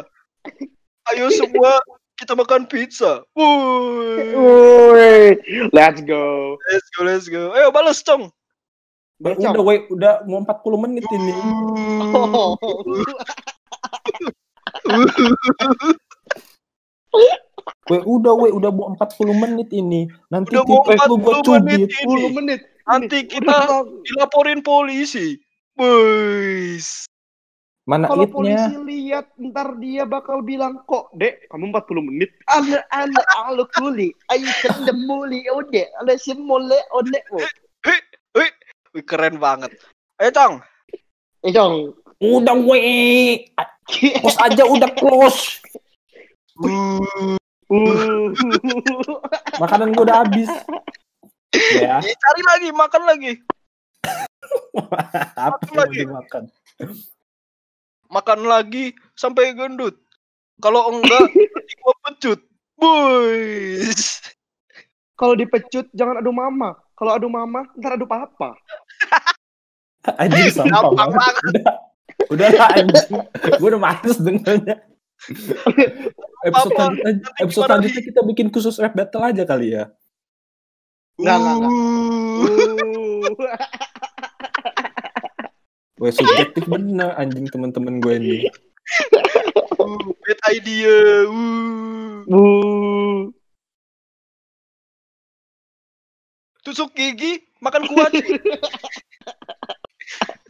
Ayo 1.05 1.25
semua 1.31 1.79
kita 2.15 2.33
makan 2.35 2.67
pizza. 2.67 3.23
Woi. 3.35 4.35
Woi, 4.35 5.39
let's 5.71 5.99
go. 6.03 6.55
Let's 6.67 6.87
go, 6.91 6.99
let's 7.03 7.27
go. 7.27 7.55
Ayo 7.55 7.71
balas, 7.71 8.03
Cong. 8.03 8.31
Udah, 9.15 9.55
woi, 9.55 9.87
udah 9.87 10.27
mau 10.27 10.43
40 10.43 10.75
menit 10.75 11.07
ini. 11.07 11.31
Oh. 12.11 12.59
Woi, 17.85 18.01
udah, 18.01 18.33
woi, 18.33 18.49
udah 18.49 18.73
mau 18.73 18.97
40 18.97 19.29
menit 19.37 19.69
ini. 19.69 20.09
Nanti 20.33 20.57
Udah 20.57 20.65
mau 20.65 20.81
tipes 20.81 20.99
lu 21.05 21.15
gua 21.21 21.33
40 21.37 21.69
menit 21.69 21.89
cubit. 21.93 22.01
ini. 22.01 22.25
10 22.33 22.37
menit. 22.37 22.59
Nanti 22.85 23.17
Ini, 23.21 23.29
kita 23.29 23.55
udah, 23.61 23.81
dilaporin 24.01 24.59
polisi. 24.65 25.37
Boys. 25.77 27.05
Mana 27.85 28.09
kalau 28.09 28.25
polisi 28.25 28.73
lihat 28.81 29.29
ntar 29.37 29.77
dia 29.77 30.09
bakal 30.09 30.41
bilang 30.41 30.81
kok 30.89 31.13
dek 31.13 31.45
kamu 31.53 31.69
40 31.69 32.01
menit 32.09 32.33
ana 32.49 32.81
ana 32.89 33.21
alo 33.45 33.69
kuli 33.77 34.09
ayo 34.33 34.49
kendem 34.65 35.05
muli 35.05 35.45
ode 35.53 35.85
ala 36.01 36.17
simole 36.17 36.81
ode 36.89 37.13
Wih, 38.33 38.49
wih, 38.97 39.03
keren 39.05 39.37
banget. 39.37 39.69
Ayo, 40.17 40.33
Cong. 40.33 40.53
eh 41.45 41.53
jong 41.53 41.93
Udah, 42.17 42.57
woi. 42.57 43.45
Kos 44.25 44.33
aja 44.49 44.65
udah 44.65 44.89
close. 44.97 45.61
Uh. 46.57 47.37
Makanan 49.61 49.93
gua 49.95 50.03
udah 50.05 50.17
habis. 50.25 50.51
Ya, 51.79 52.03
cari 52.03 52.41
lagi, 52.45 52.69
makan 52.75 53.03
lagi. 53.07 53.31
apa 55.39 55.57
yang 55.65 55.71
mau 55.71 55.81
lagi. 55.81 55.97
dimakan? 56.03 56.43
Makan 58.11 58.39
lagi 58.45 58.85
sampai 59.15 59.55
gendut. 59.55 59.97
Kalau 60.59 60.93
enggak, 60.93 61.31
gua 61.81 61.95
pecut. 62.09 62.39
Boys. 62.75 64.19
kalau 65.15 65.31
dipecut 65.31 65.87
jangan 65.95 66.19
adu 66.19 66.35
mama 66.35 66.75
kalau 66.91 67.15
adu 67.15 67.31
mama 67.31 67.63
ntar 67.79 67.95
adu 67.95 68.03
papa 68.03 68.51
Anjing 70.21 70.53
sampah 70.53 70.93
banget. 70.93 71.33
Udah, 71.49 71.73
udah 72.29 72.47
lah 72.53 72.69
anjing. 72.77 73.25
Gue 73.57 73.67
udah 73.73 73.81
males 73.81 74.17
dengernya. 74.21 74.75
Episode 76.45 76.77
Apa? 76.77 76.77
selanjutnya, 76.77 77.09
Nanti 77.09 77.41
episode 77.41 77.65
selanjutnya 77.65 78.05
kita 78.05 78.21
bikin 78.21 78.53
khusus 78.53 78.77
rap 78.77 78.93
battle 78.93 79.25
aja 79.25 79.49
kali 79.49 79.73
ya. 79.73 79.89
Enggak, 81.17 81.41
enggak, 81.41 81.57
enggak. 81.57 81.73
Wah 85.95 86.11
subjektif 86.11 86.67
bener 86.67 87.15
anjing 87.17 87.47
temen-temen 87.49 88.03
gue 88.03 88.13
ini. 88.19 88.51
Uh, 89.79 90.11
bad 90.21 90.39
idea. 90.53 91.25
Uh. 91.25 92.21
Uh. 92.29 93.33
Tusuk 96.61 96.93
gigi, 96.93 97.41
makan 97.57 97.89
kuaci. 97.89 98.21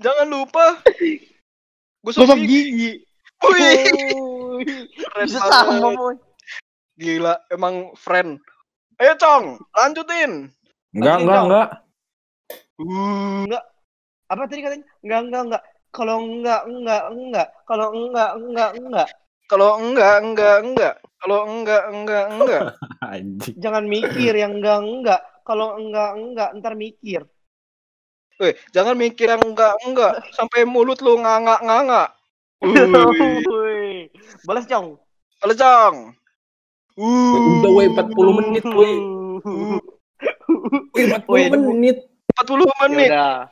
Jangan 0.03 0.27
lupa. 0.27 0.83
Gosok 2.03 2.27
gosok 2.27 2.43
gigi. 2.43 2.59
gigi 2.67 2.91
Wih, 3.45 3.53
Wih. 3.53 4.25
Keren 4.63 5.25
bisa 5.27 5.39
sama 5.43 5.91
boy 5.97 6.15
Gila, 6.95 7.35
emang 7.51 7.91
friend. 7.99 8.39
Ayo, 9.03 9.19
Cong, 9.19 9.59
lanjutin. 9.75 10.47
Enggak, 10.95 11.17
enggak, 11.19 11.41
enggak. 11.43 11.69
Uh. 12.79 13.43
apa 14.25 14.51
tadi 14.51 14.63
katanya 14.63 14.83
enggak 14.99 15.21
enggak 15.23 15.43
enggak 15.47 15.63
kalau 15.95 16.17
enggak 16.19 16.61
enggak 16.67 17.03
enggak 17.07 17.47
kalau 17.63 17.87
enggak 17.95 18.31
enggak 18.35 18.71
enggak 18.75 19.07
Kalau 19.45 19.77
enggak, 19.77 20.15
enggak, 20.25 20.57
enggak. 20.65 20.93
Kalau 21.21 21.39
enggak, 21.45 21.83
enggak, 21.93 22.25
enggak. 22.33 22.61
Anjing. 23.13 23.55
jangan 23.61 23.83
mikir 23.85 24.33
yang 24.33 24.57
enggak 24.57 24.79
enggak 24.81 25.21
kalau 25.45 25.77
enggak 25.77 26.09
enggak 26.17 26.49
ntar 26.57 26.73
mikir 26.73 27.21
Weh, 28.35 28.51
jangan 28.75 28.99
mikir 28.99 29.31
yang 29.31 29.39
enggak, 29.39 29.79
enggak. 29.87 30.19
Sampai 30.35 30.67
mulut 30.67 30.99
lu 30.99 31.15
nganga-nganga. 31.23 32.11
Wih, 32.67 32.83
Wih. 33.47 33.64
Balas 34.43 34.65
cong 34.65 34.97
Halo, 35.43 35.51
Cong. 35.53 35.95
Udah 36.95 37.71
weh 37.75 37.91
40 37.91 38.39
menit 38.39 38.63
weh. 38.65 38.97
Weh 40.95 41.05
40 41.11 41.27
Weh, 41.27 41.43
ini- 41.51 41.59
menit. 41.59 41.97
40 42.39 42.65
menit. 42.87 43.09
Yaudah. 43.11 43.51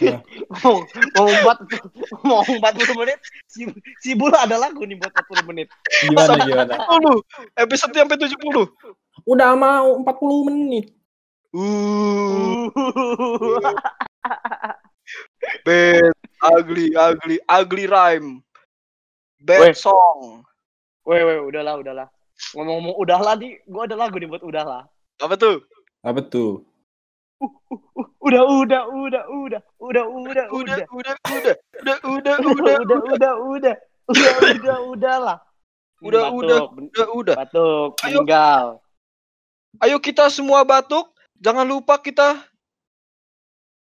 Ya. 0.00 0.22
mau 0.62 0.78
mau 1.18 1.26
empat 1.26 1.58
mau 2.22 2.40
empat 2.46 2.72
puluh 2.78 3.02
menit 3.02 3.18
si 3.50 3.66
si 3.98 4.14
Bul 4.14 4.30
ada 4.30 4.54
lagu 4.54 4.78
nih 4.86 4.94
buat 4.94 5.10
40 5.10 5.42
menit 5.42 5.68
Gimana 6.06 6.38
gimana? 6.38 6.74
70. 6.86 7.18
Episode 7.60 7.92
sampai 7.92 8.16
70. 8.16 8.72
Udah 9.26 9.52
mau 9.58 9.98
40 10.00 10.48
menit. 10.48 10.86
Uh, 11.52 12.72
bad, 15.66 16.14
ugly, 16.40 16.96
ugly, 16.96 17.36
ugly 17.44 17.84
rhyme. 17.84 18.40
Bad 19.42 19.60
Weh. 19.60 19.74
song. 19.74 20.46
weh 21.02 21.18
weh 21.18 21.38
udahlah 21.42 21.82
udahlah 21.82 22.06
ngomong-ngomong 22.54 22.94
udahlah 22.94 23.34
nih 23.34 23.58
gua 23.66 23.90
ada 23.90 23.98
lagu 23.98 24.14
nih 24.22 24.30
buat 24.30 24.42
udahlah 24.46 24.86
Apa 25.18 25.34
tuh? 25.34 25.66
Apa 26.02 26.22
tuh? 26.22 26.62
udah 28.22 28.42
udah 28.46 28.82
udah 28.86 29.22
udah 29.26 29.62
udah 29.82 30.04
udah 30.06 30.46
Udah, 30.46 30.46
udah 30.46 30.46
udah, 30.54 30.84
udah, 30.86 31.14
udah, 31.26 31.56
udah, 31.74 31.96
udah 32.06 32.36
udah, 32.38 32.38
udah 32.38 32.94
udah 33.02 33.32
udah 33.42 33.74
udah 34.06 34.54
udah 34.54 34.78
udahlah 34.94 35.38
Udah, 36.02 36.34
udah, 36.34 36.58
Batuk, 36.66 36.90
udah, 36.90 37.08
udah. 37.14 37.36
batuk 37.38 37.90
Ayo. 38.02 38.22
meninggal 38.22 38.66
Ayo 39.78 39.96
kita 40.02 40.26
semua 40.28 40.66
batuk. 40.66 41.08
Jangan 41.38 41.64
lupa 41.64 41.96
kita. 41.98 42.42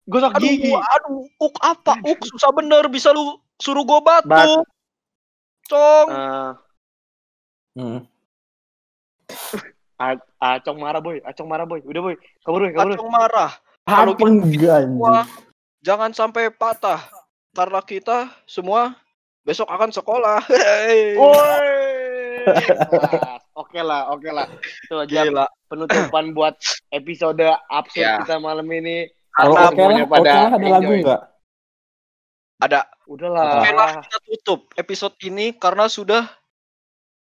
gosok 0.08 0.34
Aduh, 0.34 0.42
gigi 0.44 0.72
aduh, 0.72 1.24
uk 1.38 1.56
apa? 1.62 1.94
Uk 2.02 2.20
susah 2.26 2.50
bener. 2.56 2.88
Bisa 2.90 3.12
lu 3.12 3.38
suruh 3.60 3.84
gua 3.86 4.00
Bat- 4.02 4.26
batuk. 4.26 4.64
Cong. 5.66 6.08
Eh, 6.08 6.50
Hmm. 7.76 8.00
A- 9.96 10.24
Acong 10.38 10.78
marah 10.78 11.00
boy, 11.00 11.20
Acong 11.20 11.44
marah 11.44 11.64
boy, 11.64 11.80
udah 11.82 12.02
boy, 12.02 12.14
kabur 12.40 12.60
boy, 12.62 12.72
kabur. 12.72 12.94
Acong 12.94 13.10
marah. 13.10 13.50
Kalau 13.84 14.12
anjing? 14.12 14.58
jangan 15.80 16.10
sampai 16.10 16.48
patah. 16.48 17.04
Karena 17.52 17.80
kita 17.80 18.18
semua 18.44 18.96
besok 19.42 19.68
akan 19.68 19.90
sekolah. 19.90 20.40
Hey. 20.52 21.14
Woi. 21.16 21.72
Oke 23.56 23.80
lah, 23.80 24.12
oke 24.12 24.28
lah. 24.28 24.44
Itu 24.84 24.94
aja 24.94 25.24
Gila. 25.24 25.46
penutupan 25.66 26.30
buat 26.30 26.54
episode 26.90 27.40
absurd 27.66 28.04
Ya. 28.04 28.20
kita 28.20 28.36
malam 28.36 28.68
ini. 28.68 29.08
Kalau 29.32 29.56
oke 29.58 29.80
lah, 29.80 29.96
oke 29.98 30.12
pada 30.12 30.28
lah 30.28 30.50
ada 30.50 30.66
lagu 30.70 30.92
enggak? 30.94 31.20
Ada. 32.56 32.88
Udahlah. 33.04 33.60
Lah 33.60 33.90
kita 34.00 34.18
tutup 34.24 34.60
episode 34.80 35.16
ini 35.24 35.52
karena 35.56 35.88
sudah 35.92 36.24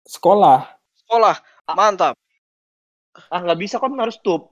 Sekolah. 0.07 0.67
sekolah. 1.07 1.37
Mantap. 1.71 2.19
Ah 3.31 3.39
nggak 3.43 3.61
bisa 3.63 3.79
kan 3.79 3.95
harus 3.95 4.19
tutup. 4.19 4.51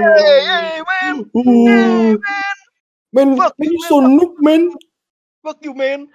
Hey, 0.00 0.40
hey, 0.48 0.80
man. 0.80 1.16
Uh. 1.36 2.16
Men, 3.14 3.36
Fuck 3.36 3.54
men 3.60 3.70
you, 3.70 3.84
so 3.86 4.00
noob, 4.00 4.34
man. 4.40 4.72
Fuck 5.44 5.60
you, 5.62 5.76
man. 5.76 6.08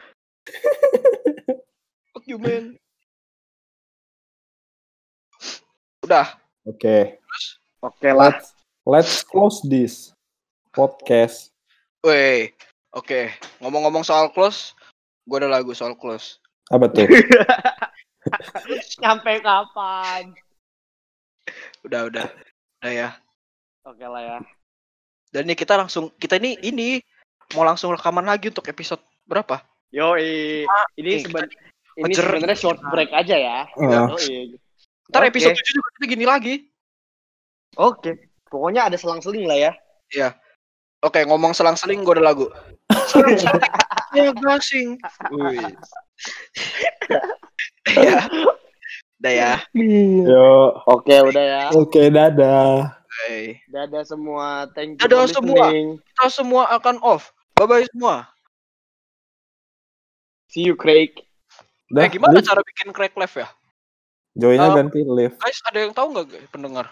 Fuck 2.11 2.25
you, 2.27 2.41
man. 2.41 2.75
Udah. 6.03 6.27
Oke, 6.67 7.21
Oke 7.79 8.11
lah. 8.11 8.35
let's 8.35 8.51
let's 8.83 9.15
close 9.23 9.63
this 9.63 10.11
podcast. 10.75 11.55
Weh. 12.03 12.51
Oke. 12.91 13.31
Ngomong-ngomong 13.63 14.03
soal 14.03 14.27
close, 14.35 14.75
gua 15.23 15.39
ada 15.39 15.47
lagu 15.47 15.71
soal 15.71 15.95
close. 15.95 16.43
Apa 16.67 16.91
tuh? 16.91 17.07
Sampai 18.99 19.39
kapan? 19.39 20.35
Udah, 21.87 22.11
udah. 22.11 22.27
Udah 22.83 22.91
ya. 22.91 23.09
Oke 23.87 24.03
lah 24.03 24.21
ya. 24.27 24.37
Dan 25.31 25.47
ini 25.47 25.55
kita 25.55 25.79
langsung 25.79 26.11
kita 26.19 26.35
ini 26.35 26.59
ini 26.59 26.99
mau 27.55 27.63
langsung 27.63 27.95
rekaman 27.95 28.27
lagi 28.27 28.51
untuk 28.51 28.67
episode 28.67 28.99
berapa? 29.23 29.63
Yoi. 29.95 30.67
Ini 30.99 31.11
Nih, 31.15 31.23
seben 31.23 31.47
ini 31.95 32.11
sebenarnya 32.11 32.59
short 32.59 32.83
break 32.91 33.15
aja 33.15 33.35
ya. 33.39 33.59
Yoi. 33.79 34.59
Ntar 35.09 35.23
Oke. 35.25 35.29
episode 35.31 35.55
7 35.55 35.77
juga 35.79 35.89
kita 35.95 36.05
gini 36.11 36.25
lagi. 36.27 36.55
Oke. 37.79 38.27
Pokoknya 38.51 38.91
ada 38.91 38.97
selang-seling 38.99 39.47
lah 39.47 39.55
ya. 39.55 39.71
Oke, 40.99 41.23
ngomong 41.23 41.55
selang-seling 41.55 42.03
gue 42.03 42.19
ada 42.19 42.25
lagu. 42.27 42.51
Selang-seling 43.07 43.63
ya 44.11 44.33
gasing. 44.35 44.99
Wih. 45.31 45.71
ya. 48.09 48.27
Udah 49.19 49.33
ya. 49.35 49.53
Yo, 49.75 50.75
Oke, 50.91 51.15
udah 51.23 51.43
ya. 51.43 51.63
oke, 51.71 52.01
dadah. 52.11 52.99
Oke. 52.99 53.63
Dadah 53.71 54.03
semua. 54.03 54.67
Thank 54.75 54.99
you 54.99 55.07
Dadah 55.07 55.27
semua. 55.31 55.71
Kita 55.71 56.27
semua 56.31 56.63
akan 56.75 56.99
off. 56.99 57.31
Bye-bye 57.55 57.87
semua. 57.91 58.27
See 60.49 60.65
you, 60.65 60.73
Craig. 60.73 61.13
Dah, 61.93 62.05
eh, 62.05 62.09
gimana 62.09 62.39
live. 62.39 62.47
cara 62.47 62.61
bikin 62.63 62.89
crack 62.93 63.13
live 63.17 63.35
ya? 63.43 63.47
Joinnya 64.37 64.69
Uh, 64.71 64.75
ganti 64.77 65.01
live. 65.03 65.35
Guys, 65.41 65.59
ada 65.65 65.77
yang 65.83 65.93
tahu 65.93 66.13
nggak 66.13 66.25
guys, 66.31 66.47
pendengar? 66.53 66.85